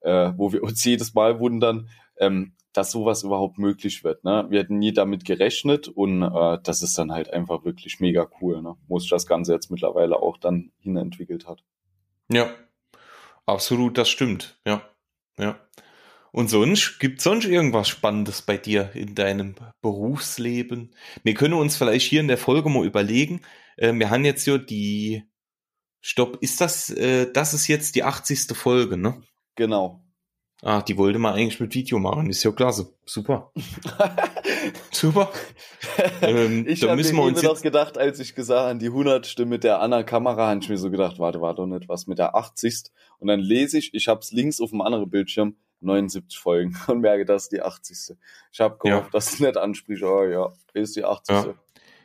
äh, 0.00 0.32
wo 0.36 0.52
wir 0.52 0.62
uns 0.62 0.84
jedes 0.84 1.14
Mal 1.14 1.40
wundern, 1.40 1.88
ähm, 2.18 2.52
dass 2.72 2.90
sowas 2.90 3.22
überhaupt 3.22 3.58
möglich 3.58 4.02
wird. 4.02 4.24
Ne? 4.24 4.46
Wir 4.48 4.60
hätten 4.60 4.78
nie 4.78 4.92
damit 4.92 5.24
gerechnet 5.24 5.88
und 5.88 6.22
äh, 6.22 6.58
das 6.62 6.82
ist 6.82 6.96
dann 6.96 7.12
halt 7.12 7.32
einfach 7.32 7.64
wirklich 7.64 8.00
mega 8.00 8.28
cool, 8.40 8.62
ne? 8.62 8.76
wo 8.88 8.98
sich 8.98 9.10
das 9.10 9.26
Ganze 9.26 9.52
jetzt 9.52 9.70
mittlerweile 9.70 10.16
auch 10.22 10.38
dann 10.38 10.70
hinentwickelt 10.80 11.46
hat. 11.46 11.62
Ja, 12.28 12.48
absolut, 13.46 13.98
das 13.98 14.08
stimmt. 14.08 14.58
Ja, 14.66 14.88
ja. 15.38 15.58
Und 16.32 16.48
sonst, 16.48 16.98
gibt 16.98 17.20
sonst 17.20 17.44
irgendwas 17.44 17.88
Spannendes 17.88 18.40
bei 18.40 18.56
dir 18.56 18.90
in 18.94 19.14
deinem 19.14 19.54
Berufsleben? 19.82 20.94
Wir 21.22 21.34
können 21.34 21.54
uns 21.54 21.76
vielleicht 21.76 22.08
hier 22.08 22.20
in 22.20 22.28
der 22.28 22.38
Folge 22.38 22.70
mal 22.70 22.86
überlegen. 22.86 23.42
Äh, 23.76 23.92
wir 23.92 24.08
haben 24.08 24.24
jetzt 24.24 24.46
ja 24.46 24.56
die 24.56 25.24
Stopp, 26.00 26.38
ist 26.40 26.60
das, 26.60 26.88
äh, 26.90 27.30
das 27.30 27.52
ist 27.52 27.68
jetzt 27.68 27.94
die 27.94 28.02
80. 28.02 28.56
Folge, 28.56 28.96
ne? 28.96 29.22
Genau. 29.56 30.02
Ah, 30.62 30.80
die 30.80 30.96
wollte 30.96 31.18
man 31.18 31.34
eigentlich 31.34 31.60
mit 31.60 31.74
Video 31.74 31.98
machen. 31.98 32.30
Ist 32.30 32.44
ja 32.44 32.52
klasse. 32.52 32.94
Super. 33.04 33.52
Super. 34.92 35.32
Ähm, 36.20 36.64
ich 36.68 36.82
habe 36.82 37.02
mir 37.02 37.22
uns 37.22 37.42
noch 37.42 37.60
gedacht, 37.62 37.96
als 37.96 38.20
ich 38.20 38.34
gesagt 38.34 38.70
an 38.70 38.78
die 38.78 38.88
100 38.88 39.38
mit 39.46 39.64
der 39.64 39.80
anderen 39.80 40.04
Kamera, 40.04 40.48
habe 40.48 40.60
ich 40.60 40.68
mir 40.68 40.76
so 40.76 40.90
gedacht, 40.90 41.18
warte, 41.18 41.40
warte, 41.40 41.66
nicht 41.66 41.88
was 41.88 42.06
mit 42.06 42.18
der 42.18 42.34
80. 42.34 42.84
Und 43.18 43.28
dann 43.28 43.40
lese 43.40 43.78
ich, 43.78 43.94
ich 43.94 44.08
habe 44.08 44.20
es 44.20 44.32
links 44.32 44.60
auf 44.60 44.70
dem 44.70 44.82
anderen 44.82 45.08
Bildschirm, 45.08 45.56
79 45.80 46.38
Folgen 46.38 46.76
und 46.86 47.00
merke, 47.00 47.24
das 47.24 47.44
ist 47.44 47.52
die 47.52 47.62
80. 47.62 48.16
Ich 48.52 48.60
habe 48.60 48.76
gehofft, 48.78 49.06
ja. 49.06 49.10
dass 49.12 49.36
du 49.36 49.44
nicht 49.44 49.56
ansprichst, 49.56 50.04
oh 50.04 50.24
ja, 50.24 50.52
ist 50.74 50.94
die 50.94 51.04
80. 51.04 51.34
Ja. 51.34 51.54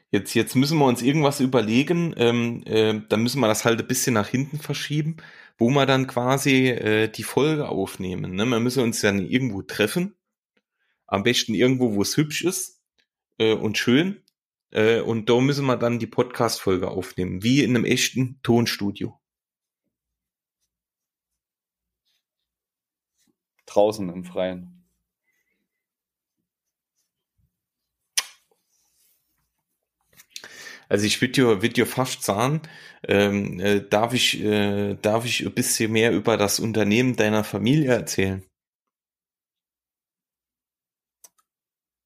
Jetzt, 0.10 0.34
jetzt 0.34 0.56
müssen 0.56 0.78
wir 0.78 0.86
uns 0.86 1.02
irgendwas 1.02 1.42
überlegen, 1.42 2.14
ähm, 2.16 2.64
äh, 2.66 3.02
dann 3.10 3.22
müssen 3.22 3.42
wir 3.42 3.48
das 3.50 3.66
halt 3.66 3.82
ein 3.82 3.88
bisschen 3.88 4.14
nach 4.14 4.30
hinten 4.30 4.58
verschieben, 4.58 5.18
wo 5.58 5.70
wir 5.70 5.86
dann 5.86 6.08
quasi 6.08 6.70
äh, 6.70 7.10
die 7.10 7.24
Folge 7.24 7.68
aufnehmen. 7.68 8.36
Ne? 8.36 8.46
Wir 8.46 8.62
müssen 8.62 8.84
uns 8.84 9.02
dann 9.02 9.20
irgendwo 9.20 9.64
treffen, 9.64 10.16
am 11.06 11.24
besten 11.24 11.54
irgendwo, 11.54 11.94
wo 11.94 12.02
es 12.02 12.16
hübsch 12.16 12.46
ist 12.46 12.77
äh, 13.38 13.54
und 13.54 13.78
schön. 13.78 14.24
Äh, 14.72 15.02
und 15.02 15.30
da 15.30 15.40
müssen 15.40 15.66
wir 15.66 15.78
dann 15.78 16.00
die 16.00 16.08
Podcast-Folge 16.08 16.90
aufnehmen, 16.90 17.44
wie 17.44 17.64
in 17.64 17.76
einem 17.76 17.86
echten 17.86 18.40
Tonstudio. 18.44 19.20
Draußen 23.68 24.10
im 24.10 24.24
Freien. 24.26 24.84
Also 30.90 31.06
ich 31.06 31.22
würde 31.22 31.34
dir, 31.34 31.62
würd 31.62 31.78
dir 31.78 31.86
fast 31.86 32.24
sagen, 32.24 32.62
ähm, 33.08 33.60
äh, 33.60 33.82
darf, 33.82 34.14
ich, 34.14 34.42
äh, 34.42 34.96
darf 34.96 35.26
ich 35.26 35.46
ein 35.46 35.54
bisschen 35.54 35.92
mehr 35.92 36.12
über 36.14 36.38
das 36.38 36.60
Unternehmen 36.60 37.16
deiner 37.16 37.44
Familie 37.44 37.92
erzählen? 37.94 38.44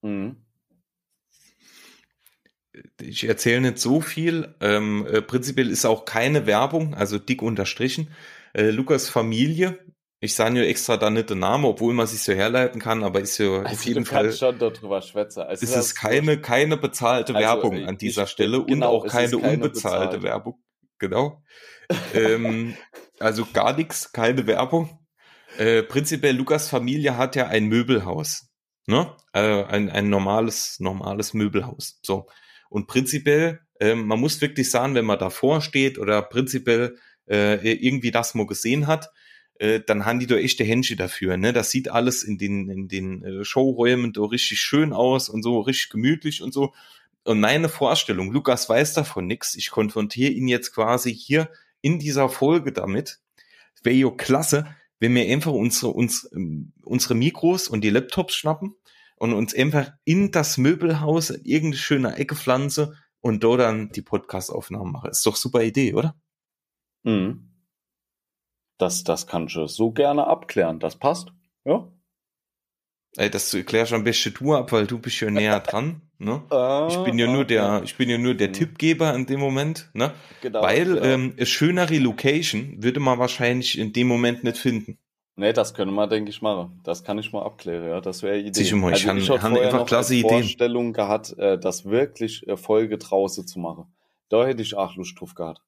Mhm. 0.03 0.40
Ich 3.01 3.23
erzähle 3.23 3.61
nicht 3.61 3.79
so 3.79 4.01
viel. 4.01 4.55
Ähm, 4.61 5.05
äh, 5.07 5.21
prinzipiell 5.21 5.69
ist 5.69 5.85
auch 5.85 6.05
keine 6.05 6.45
Werbung, 6.45 6.93
also 6.93 7.17
dick 7.17 7.41
unterstrichen. 7.41 8.09
Äh, 8.53 8.71
Lukas 8.71 9.09
Familie 9.09 9.79
ich 10.23 10.35
sage 10.35 10.53
nur 10.53 10.63
extra 10.63 10.97
da 10.97 11.09
nicht 11.09 11.31
den 11.31 11.39
Namen, 11.39 11.65
obwohl 11.65 11.95
man 11.95 12.05
sich 12.05 12.21
so 12.21 12.31
herleiten 12.31 12.79
kann, 12.79 13.03
aber 13.03 13.19
ist 13.21 13.39
ja 13.39 13.47
also 13.47 13.63
auf 13.65 13.85
jeden 13.85 14.05
Fall. 14.05 14.31
schon 14.31 14.59
darüber 14.59 15.01
schwätzen. 15.01 15.41
Also 15.41 15.63
ist 15.63 15.75
es 15.75 15.95
keine, 15.95 16.39
keine 16.39 16.77
bezahlte 16.77 17.33
also 17.33 17.43
Werbung 17.43 17.85
an 17.87 17.97
dieser 17.97 18.25
ich, 18.25 18.29
Stelle 18.29 18.63
genau, 18.63 18.93
und 18.95 19.07
auch 19.07 19.07
keine, 19.07 19.31
keine 19.31 19.53
unbezahlte 19.53 20.17
bezahlt. 20.17 20.23
Werbung. 20.23 20.63
Genau. 20.99 21.41
ähm, 22.13 22.75
also 23.19 23.47
gar 23.51 23.75
nichts, 23.75 24.11
keine 24.11 24.45
Werbung. 24.45 24.99
Äh, 25.57 25.81
prinzipiell, 25.81 26.35
Lukas 26.35 26.69
Familie 26.69 27.17
hat 27.17 27.35
ja 27.35 27.47
ein 27.47 27.65
Möbelhaus. 27.65 28.51
Ne? 28.85 29.11
Äh, 29.33 29.63
ein, 29.63 29.89
ein 29.89 30.09
normales, 30.11 30.79
normales 30.79 31.33
Möbelhaus. 31.33 31.99
So. 32.03 32.27
Und 32.71 32.87
prinzipiell, 32.87 33.59
äh, 33.81 33.95
man 33.95 34.17
muss 34.17 34.39
wirklich 34.39 34.71
sagen, 34.71 34.95
wenn 34.95 35.03
man 35.03 35.19
davor 35.19 35.59
steht 35.59 35.99
oder 35.99 36.21
prinzipiell 36.21 36.97
äh, 37.29 37.69
irgendwie 37.73 38.11
das 38.11 38.33
mal 38.33 38.47
gesehen 38.47 38.87
hat, 38.87 39.11
äh, 39.59 39.81
dann 39.85 40.05
haben 40.05 40.21
die 40.21 40.25
da 40.25 40.37
echte 40.37 40.63
Händchen 40.63 40.95
dafür. 40.95 41.35
Ne? 41.35 41.51
Das 41.51 41.69
sieht 41.69 41.91
alles 41.91 42.23
in 42.23 42.37
den, 42.37 42.69
in 42.69 42.87
den 42.87 43.23
äh, 43.25 43.43
Showräumen 43.43 44.13
da 44.13 44.21
richtig 44.21 44.61
schön 44.61 44.93
aus 44.93 45.27
und 45.27 45.43
so 45.43 45.59
richtig 45.59 45.89
gemütlich 45.89 46.41
und 46.41 46.53
so. 46.53 46.73
Und 47.25 47.41
meine 47.41 47.67
Vorstellung, 47.67 48.31
Lukas 48.31 48.69
weiß 48.69 48.93
davon 48.93 49.27
nichts, 49.27 49.53
ich 49.55 49.69
konfrontiere 49.69 50.31
ihn 50.31 50.47
jetzt 50.47 50.73
quasi 50.73 51.13
hier 51.13 51.49
in 51.81 51.99
dieser 51.99 52.29
Folge 52.29 52.71
damit. 52.71 53.19
Wäre 53.83 53.95
ja 53.97 54.11
klasse, 54.11 54.65
wenn 54.99 55.13
wir 55.13 55.29
einfach 55.29 55.51
unsere, 55.51 55.91
uns, 55.91 56.29
ähm, 56.33 56.71
unsere 56.83 57.15
Mikros 57.15 57.67
und 57.67 57.81
die 57.81 57.89
Laptops 57.89 58.35
schnappen 58.35 58.75
und 59.21 59.33
uns 59.33 59.53
einfach 59.53 59.91
in 60.03 60.31
das 60.31 60.57
Möbelhaus 60.57 61.29
irgendeine 61.29 61.75
schöne 61.75 62.15
Ecke 62.15 62.35
pflanze 62.35 62.95
und 63.19 63.43
dort 63.43 63.59
dann 63.59 63.91
die 63.91 64.01
Podcast-Aufnahmen 64.01 64.91
mache. 64.91 65.09
Ist 65.09 65.23
doch 65.27 65.35
super 65.35 65.61
Idee, 65.61 65.93
oder? 65.93 66.19
Mhm. 67.03 67.53
Das, 68.79 69.03
das 69.03 69.27
kannst 69.27 69.55
du 69.55 69.67
so 69.67 69.91
gerne 69.91 70.25
abklären. 70.25 70.79
Das 70.79 70.95
passt. 70.95 71.31
Ja. 71.65 71.87
Ey, 73.15 73.29
das 73.29 73.55
klärst 73.67 73.91
du 73.91 73.95
ein 73.95 74.03
bisschen 74.03 74.33
du 74.33 74.55
ab, 74.55 74.71
weil 74.71 74.87
du 74.87 74.97
bist 74.97 75.19
ja 75.19 75.29
näher 75.29 75.59
dran. 75.69 76.01
Ne? 76.17 76.41
ich 76.89 77.03
bin 77.03 77.19
ja 77.19 77.31
nur 77.31 77.45
der, 77.45 77.81
ich 77.83 77.97
bin 77.97 78.09
ja 78.09 78.17
nur 78.17 78.33
der 78.33 78.47
mhm. 78.47 78.53
Tippgeber 78.53 79.13
in 79.13 79.27
dem 79.27 79.39
Moment. 79.39 79.91
Ne? 79.93 80.15
Genau, 80.41 80.63
weil 80.63 80.85
genau. 80.85 81.03
Ähm, 81.03 81.33
eine 81.37 81.45
schönere 81.45 81.99
Location 81.99 82.81
würde 82.81 82.99
man 82.99 83.19
wahrscheinlich 83.19 83.77
in 83.77 83.93
dem 83.93 84.07
Moment 84.07 84.43
nicht 84.43 84.57
finden. 84.57 84.97
Nee, 85.41 85.53
das 85.53 85.73
können 85.73 85.95
wir, 85.95 86.05
denke 86.05 86.29
ich, 86.29 86.43
machen. 86.43 86.79
Das 86.83 87.03
kann 87.03 87.17
ich 87.17 87.33
mal 87.33 87.41
abklären, 87.41 87.89
ja. 87.89 87.99
Das 87.99 88.21
wäre 88.21 88.37
Idee. 88.37 88.59
Sicher 88.59 88.75
mal, 88.75 88.93
also 88.93 89.11
ich 89.11 89.27
habe 89.27 89.59
einfach 89.59 89.87
klasse 89.87 90.13
Ideen. 90.13 90.29
Vorstellung 90.29 90.93
gehabt, 90.93 91.35
äh, 91.39 91.57
das 91.57 91.85
wirklich 91.85 92.47
äh, 92.47 92.57
Folge 92.57 92.99
draußen 92.99 93.47
zu 93.47 93.57
machen. 93.57 93.91
Da 94.29 94.45
hätte 94.45 94.61
ich 94.61 94.77
auch 94.77 94.95
Lust 94.97 95.19
drauf 95.19 95.33
gehabt. 95.33 95.63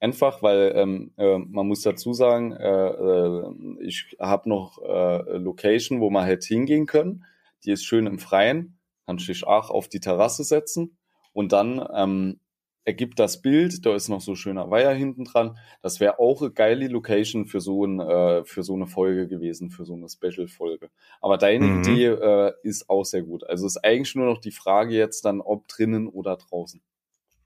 Einfach, 0.00 0.42
weil 0.42 0.72
ähm, 0.74 1.12
äh, 1.18 1.36
man 1.36 1.68
muss 1.68 1.82
dazu 1.82 2.14
sagen, 2.14 2.52
äh, 2.52 2.88
äh, 2.88 3.54
ich 3.80 4.16
habe 4.18 4.48
noch 4.48 4.78
äh, 4.80 5.36
Location, 5.36 6.00
wo 6.00 6.08
man 6.08 6.24
hätte 6.24 6.46
hingehen 6.46 6.86
können. 6.86 7.26
Die 7.66 7.72
ist 7.72 7.84
schön 7.84 8.06
im 8.06 8.18
Freien. 8.18 8.78
Kann 9.04 9.18
sich 9.18 9.46
auch 9.46 9.68
auf 9.68 9.88
die 9.88 10.00
Terrasse 10.00 10.42
setzen. 10.42 10.96
Und 11.34 11.52
dann 11.52 11.86
ähm, 11.94 12.40
ergibt 12.88 13.18
das 13.18 13.42
Bild, 13.42 13.84
da 13.84 13.94
ist 13.94 14.08
noch 14.08 14.22
so 14.22 14.34
schöner 14.34 14.70
Weiher 14.70 14.94
hinten 14.94 15.26
dran. 15.26 15.58
Das 15.82 16.00
wäre 16.00 16.18
auch 16.18 16.40
eine 16.40 16.50
geile 16.52 16.88
Location 16.88 17.44
für 17.44 17.60
so, 17.60 17.84
ein, 17.84 18.00
äh, 18.00 18.44
für 18.46 18.62
so 18.62 18.74
eine 18.74 18.86
Folge 18.86 19.28
gewesen, 19.28 19.70
für 19.70 19.84
so 19.84 19.92
eine 19.92 20.08
Special-Folge. 20.08 20.88
Aber 21.20 21.36
deine 21.36 21.66
mhm. 21.66 21.82
Idee 21.82 22.06
äh, 22.06 22.52
ist 22.62 22.88
auch 22.88 23.04
sehr 23.04 23.22
gut. 23.22 23.44
Also 23.44 23.66
ist 23.66 23.84
eigentlich 23.84 24.14
nur 24.14 24.24
noch 24.24 24.40
die 24.40 24.52
Frage 24.52 24.94
jetzt 24.94 25.26
dann, 25.26 25.42
ob 25.42 25.68
drinnen 25.68 26.08
oder 26.08 26.38
draußen. 26.38 26.80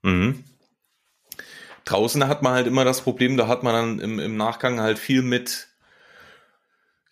Mhm. 0.02 0.44
Draußen 1.86 2.28
hat 2.28 2.44
man 2.44 2.52
halt 2.52 2.68
immer 2.68 2.84
das 2.84 3.00
Problem, 3.00 3.36
da 3.36 3.48
hat 3.48 3.64
man 3.64 3.74
dann 3.74 3.98
im, 3.98 4.20
im 4.20 4.36
Nachgang 4.36 4.80
halt 4.80 5.00
viel 5.00 5.22
mit, 5.22 5.71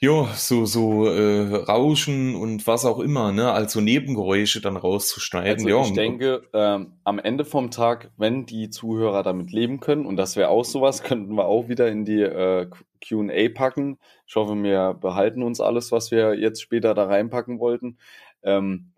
ja, 0.02 0.32
so, 0.34 0.64
so 0.64 1.08
äh, 1.08 1.54
Rauschen 1.56 2.34
und 2.34 2.66
was 2.66 2.86
auch 2.86 3.00
immer, 3.00 3.32
ne, 3.32 3.52
also 3.52 3.82
Nebengeräusche 3.82 4.62
dann 4.62 4.78
rauszuschneiden. 4.78 5.66
Also 5.66 5.68
ja, 5.68 5.82
ich 5.82 5.92
denke, 5.92 6.42
ähm, 6.54 6.94
am 7.04 7.18
Ende 7.18 7.44
vom 7.44 7.70
Tag, 7.70 8.10
wenn 8.16 8.46
die 8.46 8.70
Zuhörer 8.70 9.22
damit 9.22 9.52
leben 9.52 9.78
können, 9.78 10.06
und 10.06 10.16
das 10.16 10.36
wäre 10.36 10.48
auch 10.48 10.64
sowas, 10.64 11.02
könnten 11.04 11.34
wir 11.34 11.44
auch 11.44 11.68
wieder 11.68 11.88
in 11.88 12.06
die 12.06 12.22
äh, 12.22 12.70
QA 13.06 13.48
packen. 13.54 13.98
Ich 14.26 14.36
hoffe, 14.36 14.54
wir 14.62 14.94
behalten 14.94 15.42
uns 15.42 15.60
alles, 15.60 15.92
was 15.92 16.10
wir 16.10 16.34
jetzt 16.34 16.62
später 16.62 16.94
da 16.94 17.04
reinpacken 17.04 17.58
wollten. 17.58 17.98
Ähm, 18.42 18.92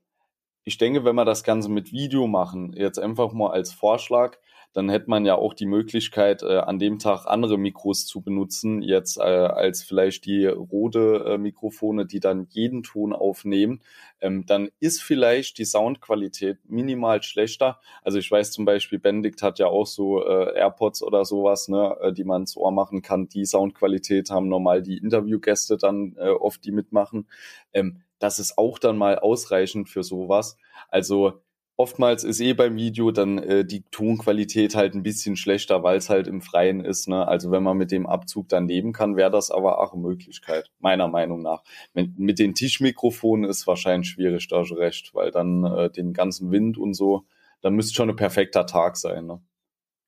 ich 0.62 0.78
denke, 0.78 1.04
wenn 1.04 1.16
wir 1.16 1.24
das 1.24 1.42
Ganze 1.42 1.68
mit 1.68 1.90
Video 1.90 2.28
machen, 2.28 2.74
jetzt 2.76 2.98
einfach 2.98 3.32
mal 3.32 3.50
als 3.50 3.72
Vorschlag, 3.72 4.38
dann 4.72 4.88
hätte 4.88 5.10
man 5.10 5.24
ja 5.24 5.34
auch 5.34 5.54
die 5.54 5.66
Möglichkeit, 5.66 6.42
äh, 6.42 6.58
an 6.58 6.78
dem 6.78 6.98
Tag 6.98 7.26
andere 7.26 7.58
Mikros 7.58 8.06
zu 8.06 8.22
benutzen, 8.22 8.82
jetzt 8.82 9.18
äh, 9.18 9.22
als 9.22 9.82
vielleicht 9.82 10.24
die 10.24 10.46
rote 10.46 11.24
äh, 11.26 11.38
Mikrofone, 11.38 12.06
die 12.06 12.20
dann 12.20 12.46
jeden 12.50 12.82
Ton 12.82 13.12
aufnehmen. 13.12 13.80
Ähm, 14.20 14.46
dann 14.46 14.70
ist 14.80 15.02
vielleicht 15.02 15.58
die 15.58 15.64
Soundqualität 15.64 16.58
minimal 16.64 17.22
schlechter. 17.22 17.80
Also 18.02 18.18
ich 18.18 18.30
weiß 18.30 18.52
zum 18.52 18.64
Beispiel, 18.64 18.98
Benedikt 18.98 19.42
hat 19.42 19.58
ja 19.58 19.66
auch 19.66 19.86
so 19.86 20.24
äh, 20.24 20.56
AirPods 20.56 21.02
oder 21.02 21.24
sowas, 21.24 21.68
ne, 21.68 21.96
äh, 22.00 22.12
die 22.12 22.24
man 22.24 22.42
ins 22.42 22.56
Ohr 22.56 22.72
machen 22.72 23.02
kann. 23.02 23.28
Die 23.28 23.44
Soundqualität 23.44 24.30
haben 24.30 24.48
normal 24.48 24.82
die 24.82 24.98
Interviewgäste 24.98 25.76
dann 25.76 26.16
äh, 26.18 26.28
oft, 26.28 26.64
die 26.64 26.72
mitmachen. 26.72 27.26
Ähm, 27.72 28.02
das 28.18 28.38
ist 28.38 28.56
auch 28.56 28.78
dann 28.78 28.96
mal 28.96 29.18
ausreichend 29.18 29.88
für 29.88 30.04
sowas. 30.04 30.56
Also 30.88 31.42
oftmals 31.82 32.22
ist 32.22 32.40
eh 32.40 32.52
beim 32.52 32.76
Video 32.76 33.10
dann 33.10 33.38
äh, 33.38 33.64
die 33.64 33.82
Tonqualität 33.90 34.76
halt 34.76 34.94
ein 34.94 35.02
bisschen 35.02 35.36
schlechter, 35.36 35.82
weil 35.82 35.98
es 35.98 36.08
halt 36.08 36.28
im 36.28 36.40
Freien 36.40 36.84
ist. 36.84 37.08
Ne? 37.08 37.26
Also 37.26 37.50
wenn 37.50 37.64
man 37.64 37.76
mit 37.76 37.90
dem 37.90 38.06
Abzug 38.06 38.48
dann 38.48 38.68
leben 38.68 38.92
kann, 38.92 39.16
wäre 39.16 39.32
das 39.32 39.50
aber 39.50 39.80
auch 39.80 39.92
eine 39.92 40.00
Möglichkeit, 40.00 40.70
meiner 40.78 41.08
Meinung 41.08 41.42
nach. 41.42 41.64
Mit, 41.92 42.16
mit 42.20 42.38
den 42.38 42.54
Tischmikrofonen 42.54 43.50
ist 43.50 43.66
wahrscheinlich 43.66 44.10
schwierig, 44.10 44.46
da 44.46 44.64
schon 44.64 44.78
recht, 44.78 45.12
weil 45.14 45.32
dann 45.32 45.64
äh, 45.64 45.90
den 45.90 46.12
ganzen 46.12 46.52
Wind 46.52 46.78
und 46.78 46.94
so, 46.94 47.24
dann 47.62 47.74
müsste 47.74 47.94
schon 47.94 48.10
ein 48.10 48.16
perfekter 48.16 48.64
Tag 48.64 48.96
sein. 48.96 49.26
Ne? 49.26 49.40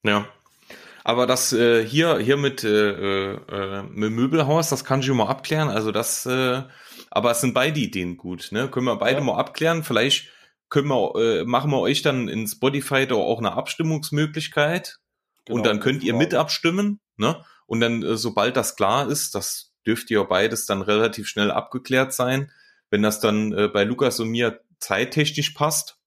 Ja. 0.04 0.28
Aber 1.02 1.26
das 1.26 1.52
äh, 1.52 1.84
hier 1.84 2.18
hier 2.18 2.36
mit, 2.36 2.62
äh, 2.64 3.32
äh, 3.32 3.82
mit 3.90 4.12
Möbelhaus, 4.12 4.70
das 4.70 4.84
kann 4.84 5.00
ich 5.00 5.08
mal 5.10 5.26
abklären. 5.26 5.68
Also 5.68 5.90
das, 5.90 6.24
äh, 6.24 6.62
aber 7.10 7.32
es 7.32 7.40
sind 7.40 7.52
beide 7.52 7.80
Ideen 7.80 8.16
gut. 8.16 8.48
Ne? 8.52 8.68
Können 8.68 8.86
wir 8.86 8.96
beide 8.96 9.18
ja. 9.18 9.24
mal 9.24 9.36
abklären. 9.36 9.82
Vielleicht 9.82 10.28
können 10.68 10.88
wir, 10.88 11.14
äh, 11.16 11.44
machen 11.44 11.70
wir 11.70 11.80
euch 11.80 12.02
dann 12.02 12.28
in 12.28 12.46
Spotify 12.46 13.06
da 13.06 13.14
auch 13.14 13.38
eine 13.38 13.52
Abstimmungsmöglichkeit. 13.52 14.98
Genau, 15.44 15.58
und 15.58 15.66
dann 15.66 15.80
könnt 15.80 16.02
ihr 16.02 16.14
mit 16.14 16.34
abstimmen, 16.34 17.00
ne? 17.16 17.44
Und 17.66 17.80
dann, 17.80 18.02
äh, 18.02 18.16
sobald 18.16 18.56
das 18.56 18.76
klar 18.76 19.08
ist, 19.08 19.34
das 19.34 19.72
dürfte 19.86 20.14
ja 20.14 20.22
beides 20.22 20.66
dann 20.66 20.82
relativ 20.82 21.28
schnell 21.28 21.50
abgeklärt 21.50 22.12
sein. 22.12 22.50
Wenn 22.90 23.02
das 23.02 23.20
dann 23.20 23.52
äh, 23.52 23.68
bei 23.68 23.84
Lukas 23.84 24.20
und 24.20 24.30
mir 24.30 24.60
zeittechnisch 24.78 25.50
passt, 25.50 25.98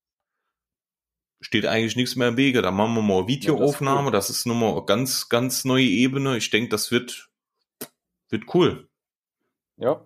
steht 1.40 1.66
eigentlich 1.66 1.96
nichts 1.96 2.16
mehr 2.16 2.30
im 2.30 2.38
Wege. 2.38 2.62
Da 2.62 2.72
machen 2.72 2.96
wir 2.96 3.02
mal 3.02 3.28
Videoaufnahme. 3.28 4.08
Ja, 4.08 4.12
das, 4.12 4.30
cool. 4.30 4.34
das 4.34 4.38
ist 4.38 4.46
nochmal 4.46 4.86
ganz, 4.86 5.30
ganz 5.30 5.66
neue 5.66 5.86
Ebene. 5.86 6.38
Ich 6.38 6.50
denke, 6.50 6.70
das 6.70 6.92
wird, 6.92 7.30
wird 8.30 8.54
cool. 8.54 8.90
Ja, 9.78 10.06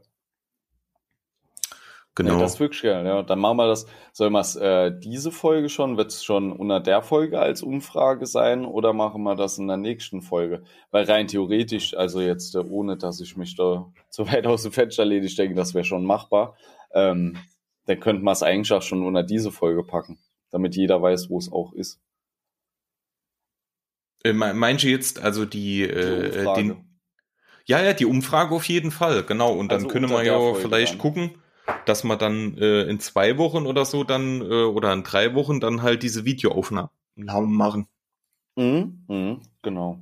Genau. 2.16 2.36
Nee, 2.36 2.42
das 2.42 2.56
ist 2.56 2.60
wirklich 2.60 2.82
geil, 2.82 3.06
ja. 3.06 3.24
Dann 3.24 3.40
machen 3.40 3.56
wir 3.56 3.68
das. 3.68 3.86
Soll 4.12 4.32
wir 4.32 4.42
es 4.42 4.58
äh, 4.58 4.92
diese 4.92 5.32
Folge 5.32 5.70
schon? 5.70 5.96
Wird 5.96 6.12
es 6.12 6.24
schon 6.24 6.52
unter 6.52 6.82
der 6.82 7.02
Folge 7.02 7.40
als 7.40 7.64
Umfrage 7.64 8.26
sein 8.26 8.66
oder 8.66 8.92
machen 8.92 9.24
wir 9.24 9.36
das 9.36 9.58
in 9.58 9.68
der 9.68 9.78
nächsten 9.78 10.22
Folge? 10.22 10.64
Weil 10.92 11.06
rein 11.06 11.28
theoretisch, 11.28 11.96
also 11.96 12.20
jetzt 12.20 12.56
äh, 12.56 12.60
ohne, 12.60 12.98
dass 12.98 13.22
ich 13.22 13.38
mich 13.38 13.56
da 13.56 13.90
zu 14.10 14.28
weit 14.30 14.46
aus 14.46 14.64
dem 14.64 14.74
Fenster 14.74 15.06
lehne, 15.06 15.26
ich 15.26 15.36
denke, 15.36 15.56
das 15.56 15.74
wäre 15.74 15.86
schon 15.86 16.06
machbar. 16.06 16.58
Ähm, 16.94 17.38
dann 17.86 18.00
könnte 18.02 18.24
man 18.24 18.34
es 18.34 18.44
eigentlich 18.44 18.74
auch 18.74 18.82
schon 18.82 19.06
unter 19.06 19.24
diese 19.24 19.52
Folge 19.52 19.84
packen, 19.84 20.20
damit 20.52 20.76
jeder 20.76 21.02
weiß, 21.02 21.30
wo 21.30 21.38
es 21.38 21.52
auch 21.52 21.72
ist. 21.74 22.02
Äh, 24.26 24.34
meinst 24.34 24.84
du 24.84 24.90
jetzt 24.90 25.22
also 25.22 25.46
die, 25.46 25.84
äh, 25.84 26.46
die 26.56 26.62
den, 26.62 27.00
ja, 27.66 27.82
ja, 27.82 27.94
die 27.94 28.06
Umfrage 28.06 28.54
auf 28.54 28.66
jeden 28.66 28.92
Fall, 28.92 29.24
genau. 29.24 29.54
Und 29.54 29.72
dann 29.72 29.84
also 29.84 29.88
können 29.88 30.10
wir 30.10 30.24
ja 30.24 30.38
Folge 30.38 30.60
vielleicht 30.60 30.94
dann. 30.94 31.00
gucken 31.00 31.41
dass 31.86 32.04
man 32.04 32.20
dann 32.20 32.58
äh, 32.58 32.84
in 32.84 33.00
zwei 33.00 33.38
Wochen 33.38 33.66
oder 33.66 33.86
so 33.86 34.04
dann 34.04 34.42
äh, 34.42 34.64
oder 34.64 34.94
in 34.94 35.04
drei 35.04 35.34
Wochen 35.36 35.60
dann 35.60 35.82
halt 35.82 36.04
diese 36.04 36.26
Videoaufnahmen 36.26 36.90
machen. 37.16 37.88
Mhm, 38.56 39.06
mhm, 39.08 39.42
genau. 39.62 40.00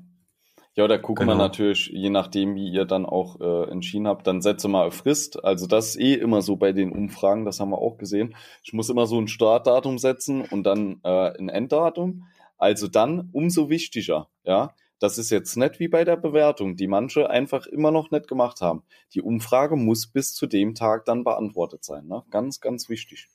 Ja, 0.75 0.87
da 0.87 0.97
gucken 0.97 1.27
genau. 1.27 1.37
wir 1.37 1.43
natürlich, 1.43 1.87
je 1.87 2.09
nachdem, 2.09 2.55
wie 2.55 2.71
ihr 2.71 2.85
dann 2.85 3.05
auch 3.05 3.41
äh, 3.41 3.69
entschieden 3.69 4.07
habt, 4.07 4.25
dann 4.27 4.41
setze 4.41 4.69
mal 4.69 4.87
auf 4.87 4.93
Frist. 4.93 5.43
Also 5.43 5.67
das 5.67 5.89
ist 5.89 5.99
eh 5.99 6.13
immer 6.13 6.41
so 6.41 6.55
bei 6.55 6.71
den 6.71 6.91
Umfragen, 6.93 7.43
das 7.43 7.59
haben 7.59 7.71
wir 7.71 7.79
auch 7.79 7.97
gesehen. 7.97 8.35
Ich 8.63 8.71
muss 8.71 8.89
immer 8.89 9.05
so 9.05 9.19
ein 9.19 9.27
Startdatum 9.27 9.97
setzen 9.97 10.41
und 10.41 10.63
dann 10.63 11.01
äh, 11.03 11.37
ein 11.37 11.49
Enddatum. 11.49 12.27
Also 12.57 12.87
dann 12.87 13.29
umso 13.33 13.69
wichtiger, 13.69 14.29
ja. 14.43 14.73
Das 14.99 15.17
ist 15.17 15.29
jetzt 15.29 15.55
nicht 15.55 15.79
wie 15.79 15.87
bei 15.87 16.03
der 16.03 16.17
Bewertung, 16.17 16.75
die 16.75 16.87
manche 16.87 17.29
einfach 17.29 17.65
immer 17.65 17.91
noch 17.91 18.11
nicht 18.11 18.27
gemacht 18.27 18.59
haben. 18.61 18.83
Die 19.13 19.21
Umfrage 19.21 19.77
muss 19.77 20.07
bis 20.07 20.33
zu 20.33 20.45
dem 20.45 20.75
Tag 20.75 21.05
dann 21.05 21.23
beantwortet 21.23 21.85
sein. 21.85 22.05
Ne? 22.07 22.23
Ganz, 22.29 22.59
ganz 22.59 22.89
wichtig. 22.89 23.29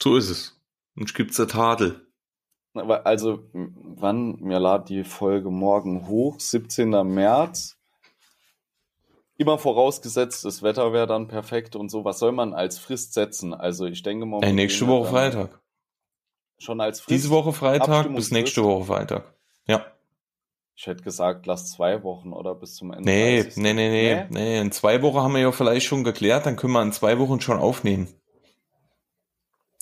So 0.00 0.16
ist 0.16 0.28
es. 0.28 0.60
Und 0.94 1.14
gibt's 1.14 1.36
der 1.36 1.48
Tadel. 1.48 2.06
Also, 2.74 3.44
wann, 3.52 4.40
mir 4.40 4.60
lad 4.60 4.88
die 4.88 5.04
Folge 5.04 5.50
morgen 5.50 6.06
hoch, 6.06 6.38
17. 6.38 6.90
März. 6.90 7.76
Immer 9.36 9.58
vorausgesetzt, 9.58 10.44
das 10.44 10.62
Wetter 10.62 10.92
wäre 10.92 11.06
dann 11.06 11.28
perfekt 11.28 11.76
und 11.76 11.90
so. 11.90 12.04
Was 12.04 12.18
soll 12.18 12.32
man 12.32 12.52
als 12.52 12.78
Frist 12.78 13.14
setzen? 13.14 13.54
Also, 13.54 13.86
ich 13.86 14.02
denke 14.02 14.26
mal. 14.26 14.42
Ey, 14.42 14.52
nächste 14.52 14.86
Woche 14.86 15.08
Freitag. 15.08 15.60
Schon 16.58 16.80
als 16.80 17.00
Frist. 17.00 17.10
Diese 17.10 17.30
Woche 17.30 17.52
Freitag 17.52 18.14
bis 18.14 18.32
nächste 18.32 18.64
Woche 18.64 18.84
Freitag. 18.84 19.34
Ja. 19.66 19.86
Ich 20.80 20.86
hätte 20.86 21.02
gesagt, 21.02 21.46
lass 21.46 21.72
zwei 21.72 22.04
Wochen 22.04 22.32
oder 22.32 22.54
bis 22.54 22.76
zum 22.76 22.92
Ende. 22.92 23.02
Nee, 23.02 23.44
nee, 23.56 23.72
nee, 23.72 23.90
nee, 23.90 24.26
nee. 24.30 24.60
In 24.60 24.70
zwei 24.70 25.02
Wochen 25.02 25.18
haben 25.18 25.34
wir 25.34 25.40
ja 25.40 25.50
vielleicht 25.50 25.86
schon 25.86 26.04
geklärt, 26.04 26.46
dann 26.46 26.54
können 26.54 26.72
wir 26.72 26.82
in 26.82 26.92
zwei 26.92 27.18
Wochen 27.18 27.40
schon 27.40 27.58
aufnehmen. 27.58 28.06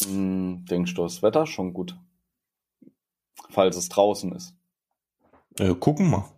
Hm, 0.02 0.64
denkst 0.64 0.94
du, 0.94 1.02
das 1.02 1.22
Wetter 1.22 1.46
schon 1.46 1.74
gut? 1.74 1.98
Falls 3.50 3.76
es 3.76 3.90
draußen 3.90 4.32
ist. 4.32 4.54
Äh, 5.58 5.74
gucken 5.74 6.08
wir. 6.08 6.30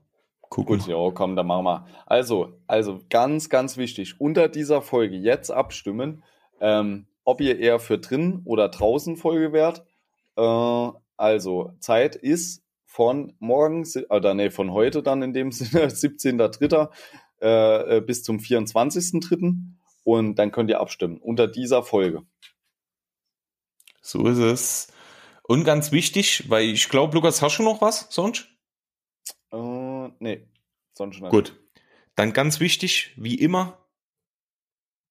Gucken. 0.49 0.79
Gut, 0.79 0.89
ja, 0.89 1.09
komm, 1.15 1.37
dann 1.37 1.47
machen 1.47 1.65
wir. 1.65 1.87
Also, 2.07 2.59
also 2.67 3.01
ganz, 3.11 3.51
ganz 3.51 3.77
wichtig, 3.77 4.21
unter 4.21 4.49
dieser 4.49 4.83
Folge 4.83 5.15
jetzt 5.15 5.53
abstimmen, 5.53 6.25
ähm, 6.61 7.07
ob 7.23 7.41
ihr 7.41 7.61
eher 7.61 7.79
für 7.79 7.99
drin 7.99 8.43
oder 8.45 8.71
draußen 8.71 9.19
Folge 9.19 9.53
wärt. 9.53 9.87
Äh, 10.35 10.91
also, 11.17 11.75
Zeit 11.79 12.17
ist 12.17 12.65
von 12.99 13.33
morgen, 13.39 13.87
oder 14.11 14.35
nee, 14.35 14.51
von 14.51 14.73
heute 14.73 15.05
dann 15.05 15.23
in 15.23 15.33
dem 15.33 15.53
Sinne, 15.53 15.87
17.3. 15.87 16.91
Äh, 17.41 17.99
äh, 17.99 18.01
bis 18.01 18.25
zum 18.25 18.39
24.3. 18.39 19.55
Und 20.03 20.35
dann 20.35 20.51
könnt 20.51 20.69
ihr 20.69 20.81
abstimmen 20.81 21.19
unter 21.19 21.47
dieser 21.47 21.85
Folge. 21.85 22.27
So 24.01 24.27
ist 24.27 24.39
es. 24.39 24.93
Und 25.45 25.63
ganz 25.63 25.93
wichtig, 25.93 26.51
weil 26.51 26.65
ich 26.65 26.89
glaube, 26.89 27.15
Lukas, 27.15 27.41
hast 27.41 27.59
du 27.59 27.63
noch 27.63 27.81
was 27.81 28.09
sonst? 28.11 28.49
Äh, 29.53 30.09
nee, 30.19 30.49
sonst 30.93 31.21
nicht. 31.21 31.31
Gut. 31.31 31.57
Dann 32.17 32.33
ganz 32.33 32.59
wichtig, 32.59 33.15
wie 33.17 33.37
immer, 33.37 33.79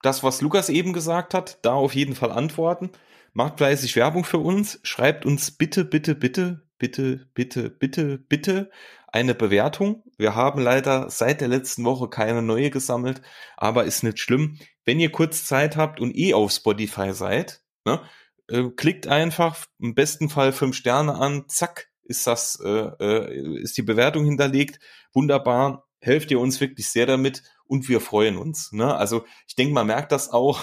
das, 0.01 0.23
was 0.23 0.41
Lukas 0.41 0.67
eben 0.67 0.91
gesagt 0.91 1.33
hat, 1.33 1.59
da 1.63 1.75
auf 1.75 1.95
jeden 1.95 2.15
Fall 2.15 2.33
antworten. 2.33 2.89
Macht 3.31 3.59
fleißig 3.59 3.95
Werbung 3.95 4.25
für 4.25 4.39
uns. 4.39 4.81
Schreibt 4.83 5.25
uns 5.25 5.51
bitte, 5.51 5.85
bitte, 5.85 6.15
bitte 6.15 6.66
bitte, 6.77 7.27
bitte, 7.33 7.69
bitte, 7.69 8.17
bitte 8.17 8.69
eine 9.07 9.35
Bewertung. 9.35 10.03
Wir 10.17 10.35
haben 10.35 10.61
leider 10.61 11.09
seit 11.09 11.41
der 11.41 11.47
letzten 11.47 11.85
Woche 11.85 12.09
keine 12.09 12.41
neue 12.41 12.69
gesammelt, 12.69 13.21
aber 13.55 13.85
ist 13.85 14.03
nicht 14.03 14.19
schlimm. 14.19 14.59
Wenn 14.85 14.99
ihr 14.99 15.11
kurz 15.11 15.45
Zeit 15.45 15.77
habt 15.77 15.99
und 15.99 16.15
eh 16.15 16.33
auf 16.33 16.51
Spotify 16.51 17.13
seid, 17.13 17.61
ne, 17.85 18.01
äh, 18.47 18.63
klickt 18.75 19.07
einfach 19.07 19.65
im 19.79 19.95
besten 19.95 20.29
Fall 20.29 20.53
fünf 20.53 20.75
Sterne 20.75 21.15
an, 21.15 21.45
zack, 21.47 21.89
ist 22.03 22.27
das, 22.27 22.59
äh, 22.63 22.69
äh, 22.69 23.61
ist 23.61 23.77
die 23.77 23.83
Bewertung 23.83 24.25
hinterlegt. 24.25 24.79
Wunderbar, 25.13 25.87
helft 25.99 26.31
ihr 26.31 26.39
uns 26.39 26.61
wirklich 26.61 26.87
sehr 26.87 27.05
damit 27.05 27.43
und 27.65 27.89
wir 27.89 27.99
freuen 27.99 28.37
uns. 28.37 28.71
Ne? 28.71 28.95
Also 28.95 29.25
ich 29.47 29.55
denke, 29.55 29.73
man 29.73 29.87
merkt 29.87 30.11
das 30.11 30.29
auch. 30.29 30.61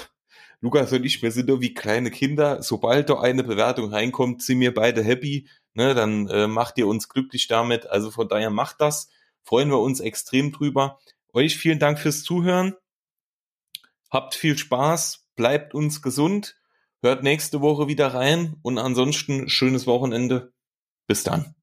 Lukas 0.61 0.93
und 0.93 1.05
ich, 1.05 1.23
wir 1.23 1.31
sind 1.31 1.49
nur 1.49 1.61
wie 1.61 1.75
kleine 1.75 2.11
Kinder. 2.11 2.63
Sobald 2.63 3.11
da 3.11 3.21
eine 3.21 3.45
Bewertung 3.45 3.91
reinkommt, 3.91 4.43
sind 4.43 4.61
wir 4.61 4.73
beide 4.73 5.03
happy 5.03 5.47
ne, 5.75 5.95
dann 5.95 6.29
äh, 6.29 6.47
macht 6.47 6.79
ihr 6.79 6.87
uns 6.87 7.09
glücklich 7.09 7.47
damit. 7.47 7.87
Also 7.87 8.11
von 8.11 8.29
daher 8.29 8.51
macht 8.51 8.81
das. 8.81 9.09
Freuen 9.43 9.69
wir 9.69 9.81
uns 9.81 10.01
extrem 10.01 10.53
drüber. 10.53 10.99
Euch 11.33 11.57
vielen 11.57 11.79
Dank 11.79 11.99
fürs 11.99 12.23
Zuhören. 12.23 12.75
Habt 14.11 14.35
viel 14.35 14.57
Spaß, 14.57 15.29
bleibt 15.35 15.75
uns 15.75 16.01
gesund, 16.01 16.57
hört 17.03 17.25
nächste 17.25 17.61
Woche 17.61 17.89
wieder 17.89 18.15
rein 18.15 18.55
und 18.63 18.79
ansonsten 18.79 19.49
schönes 19.49 19.87
Wochenende. 19.87 20.53
Bis 21.07 21.25
dann. 21.25 21.55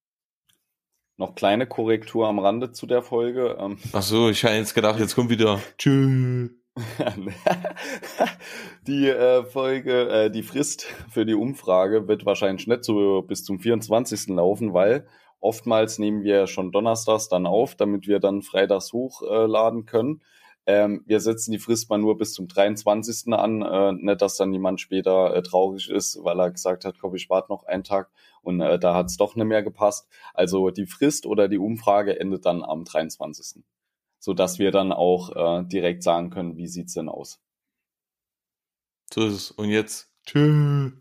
Noch 1.17 1.35
kleine 1.35 1.67
Korrektur 1.67 2.27
am 2.27 2.39
Rande 2.39 2.71
zu 2.71 2.87
der 2.87 3.03
Folge. 3.03 3.57
Ähm 3.59 3.77
Ach 3.93 4.01
so, 4.01 4.29
ich 4.29 4.43
habe 4.43 4.55
jetzt 4.55 4.75
gedacht, 4.75 4.99
jetzt 4.99 5.15
kommt 5.15 5.29
wieder. 5.29 5.61
Tschüss. 5.77 6.60
die 8.87 9.07
äh, 9.07 9.43
Folge, 9.43 10.09
äh, 10.09 10.31
die 10.31 10.43
Frist 10.43 10.83
für 11.09 11.25
die 11.25 11.33
Umfrage 11.33 12.07
wird 12.07 12.25
wahrscheinlich 12.25 12.67
nicht 12.67 12.85
so 12.85 13.21
bis 13.23 13.43
zum 13.43 13.59
24. 13.59 14.29
laufen, 14.29 14.73
weil 14.73 15.05
oftmals 15.41 15.99
nehmen 15.99 16.23
wir 16.23 16.47
schon 16.47 16.71
donnerstags 16.71 17.27
dann 17.27 17.45
auf, 17.45 17.75
damit 17.75 18.07
wir 18.07 18.19
dann 18.19 18.41
freitags 18.41 18.93
hochladen 18.93 19.85
können. 19.85 20.21
Ähm, 20.65 21.03
wir 21.07 21.19
setzen 21.19 21.51
die 21.51 21.59
Frist 21.59 21.89
mal 21.89 21.97
nur 21.97 22.17
bis 22.17 22.33
zum 22.33 22.47
23. 22.47 23.33
an, 23.33 23.61
äh, 23.63 23.91
nicht, 23.93 24.21
dass 24.21 24.37
dann 24.37 24.53
jemand 24.53 24.79
später 24.79 25.35
äh, 25.35 25.41
traurig 25.41 25.89
ist, 25.89 26.19
weil 26.23 26.39
er 26.39 26.51
gesagt 26.51 26.85
hat, 26.85 26.99
komm, 27.01 27.15
ich 27.15 27.29
warte 27.29 27.51
noch 27.51 27.65
einen 27.65 27.83
Tag 27.83 28.11
und 28.43 28.61
äh, 28.61 28.79
da 28.79 28.95
hat 28.95 29.07
es 29.07 29.17
doch 29.17 29.35
nicht 29.35 29.47
mehr 29.47 29.63
gepasst. 29.63 30.07
Also 30.33 30.69
die 30.69 30.85
Frist 30.85 31.25
oder 31.25 31.47
die 31.47 31.57
Umfrage 31.57 32.19
endet 32.19 32.45
dann 32.45 32.63
am 32.63 32.85
23. 32.85 33.63
Sodass 34.23 34.59
wir 34.59 34.69
dann 34.71 34.91
auch 34.91 35.35
äh, 35.35 35.65
direkt 35.67 36.03
sagen 36.03 36.29
können, 36.29 36.55
wie 36.55 36.67
sieht's 36.67 36.93
denn 36.93 37.09
aus. 37.09 37.41
So 39.11 39.25
ist 39.25 39.33
es. 39.33 39.51
Und 39.51 39.69
jetzt. 39.69 40.13
Tschüss. 40.25 40.93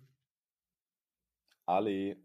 Ali. 1.66 2.16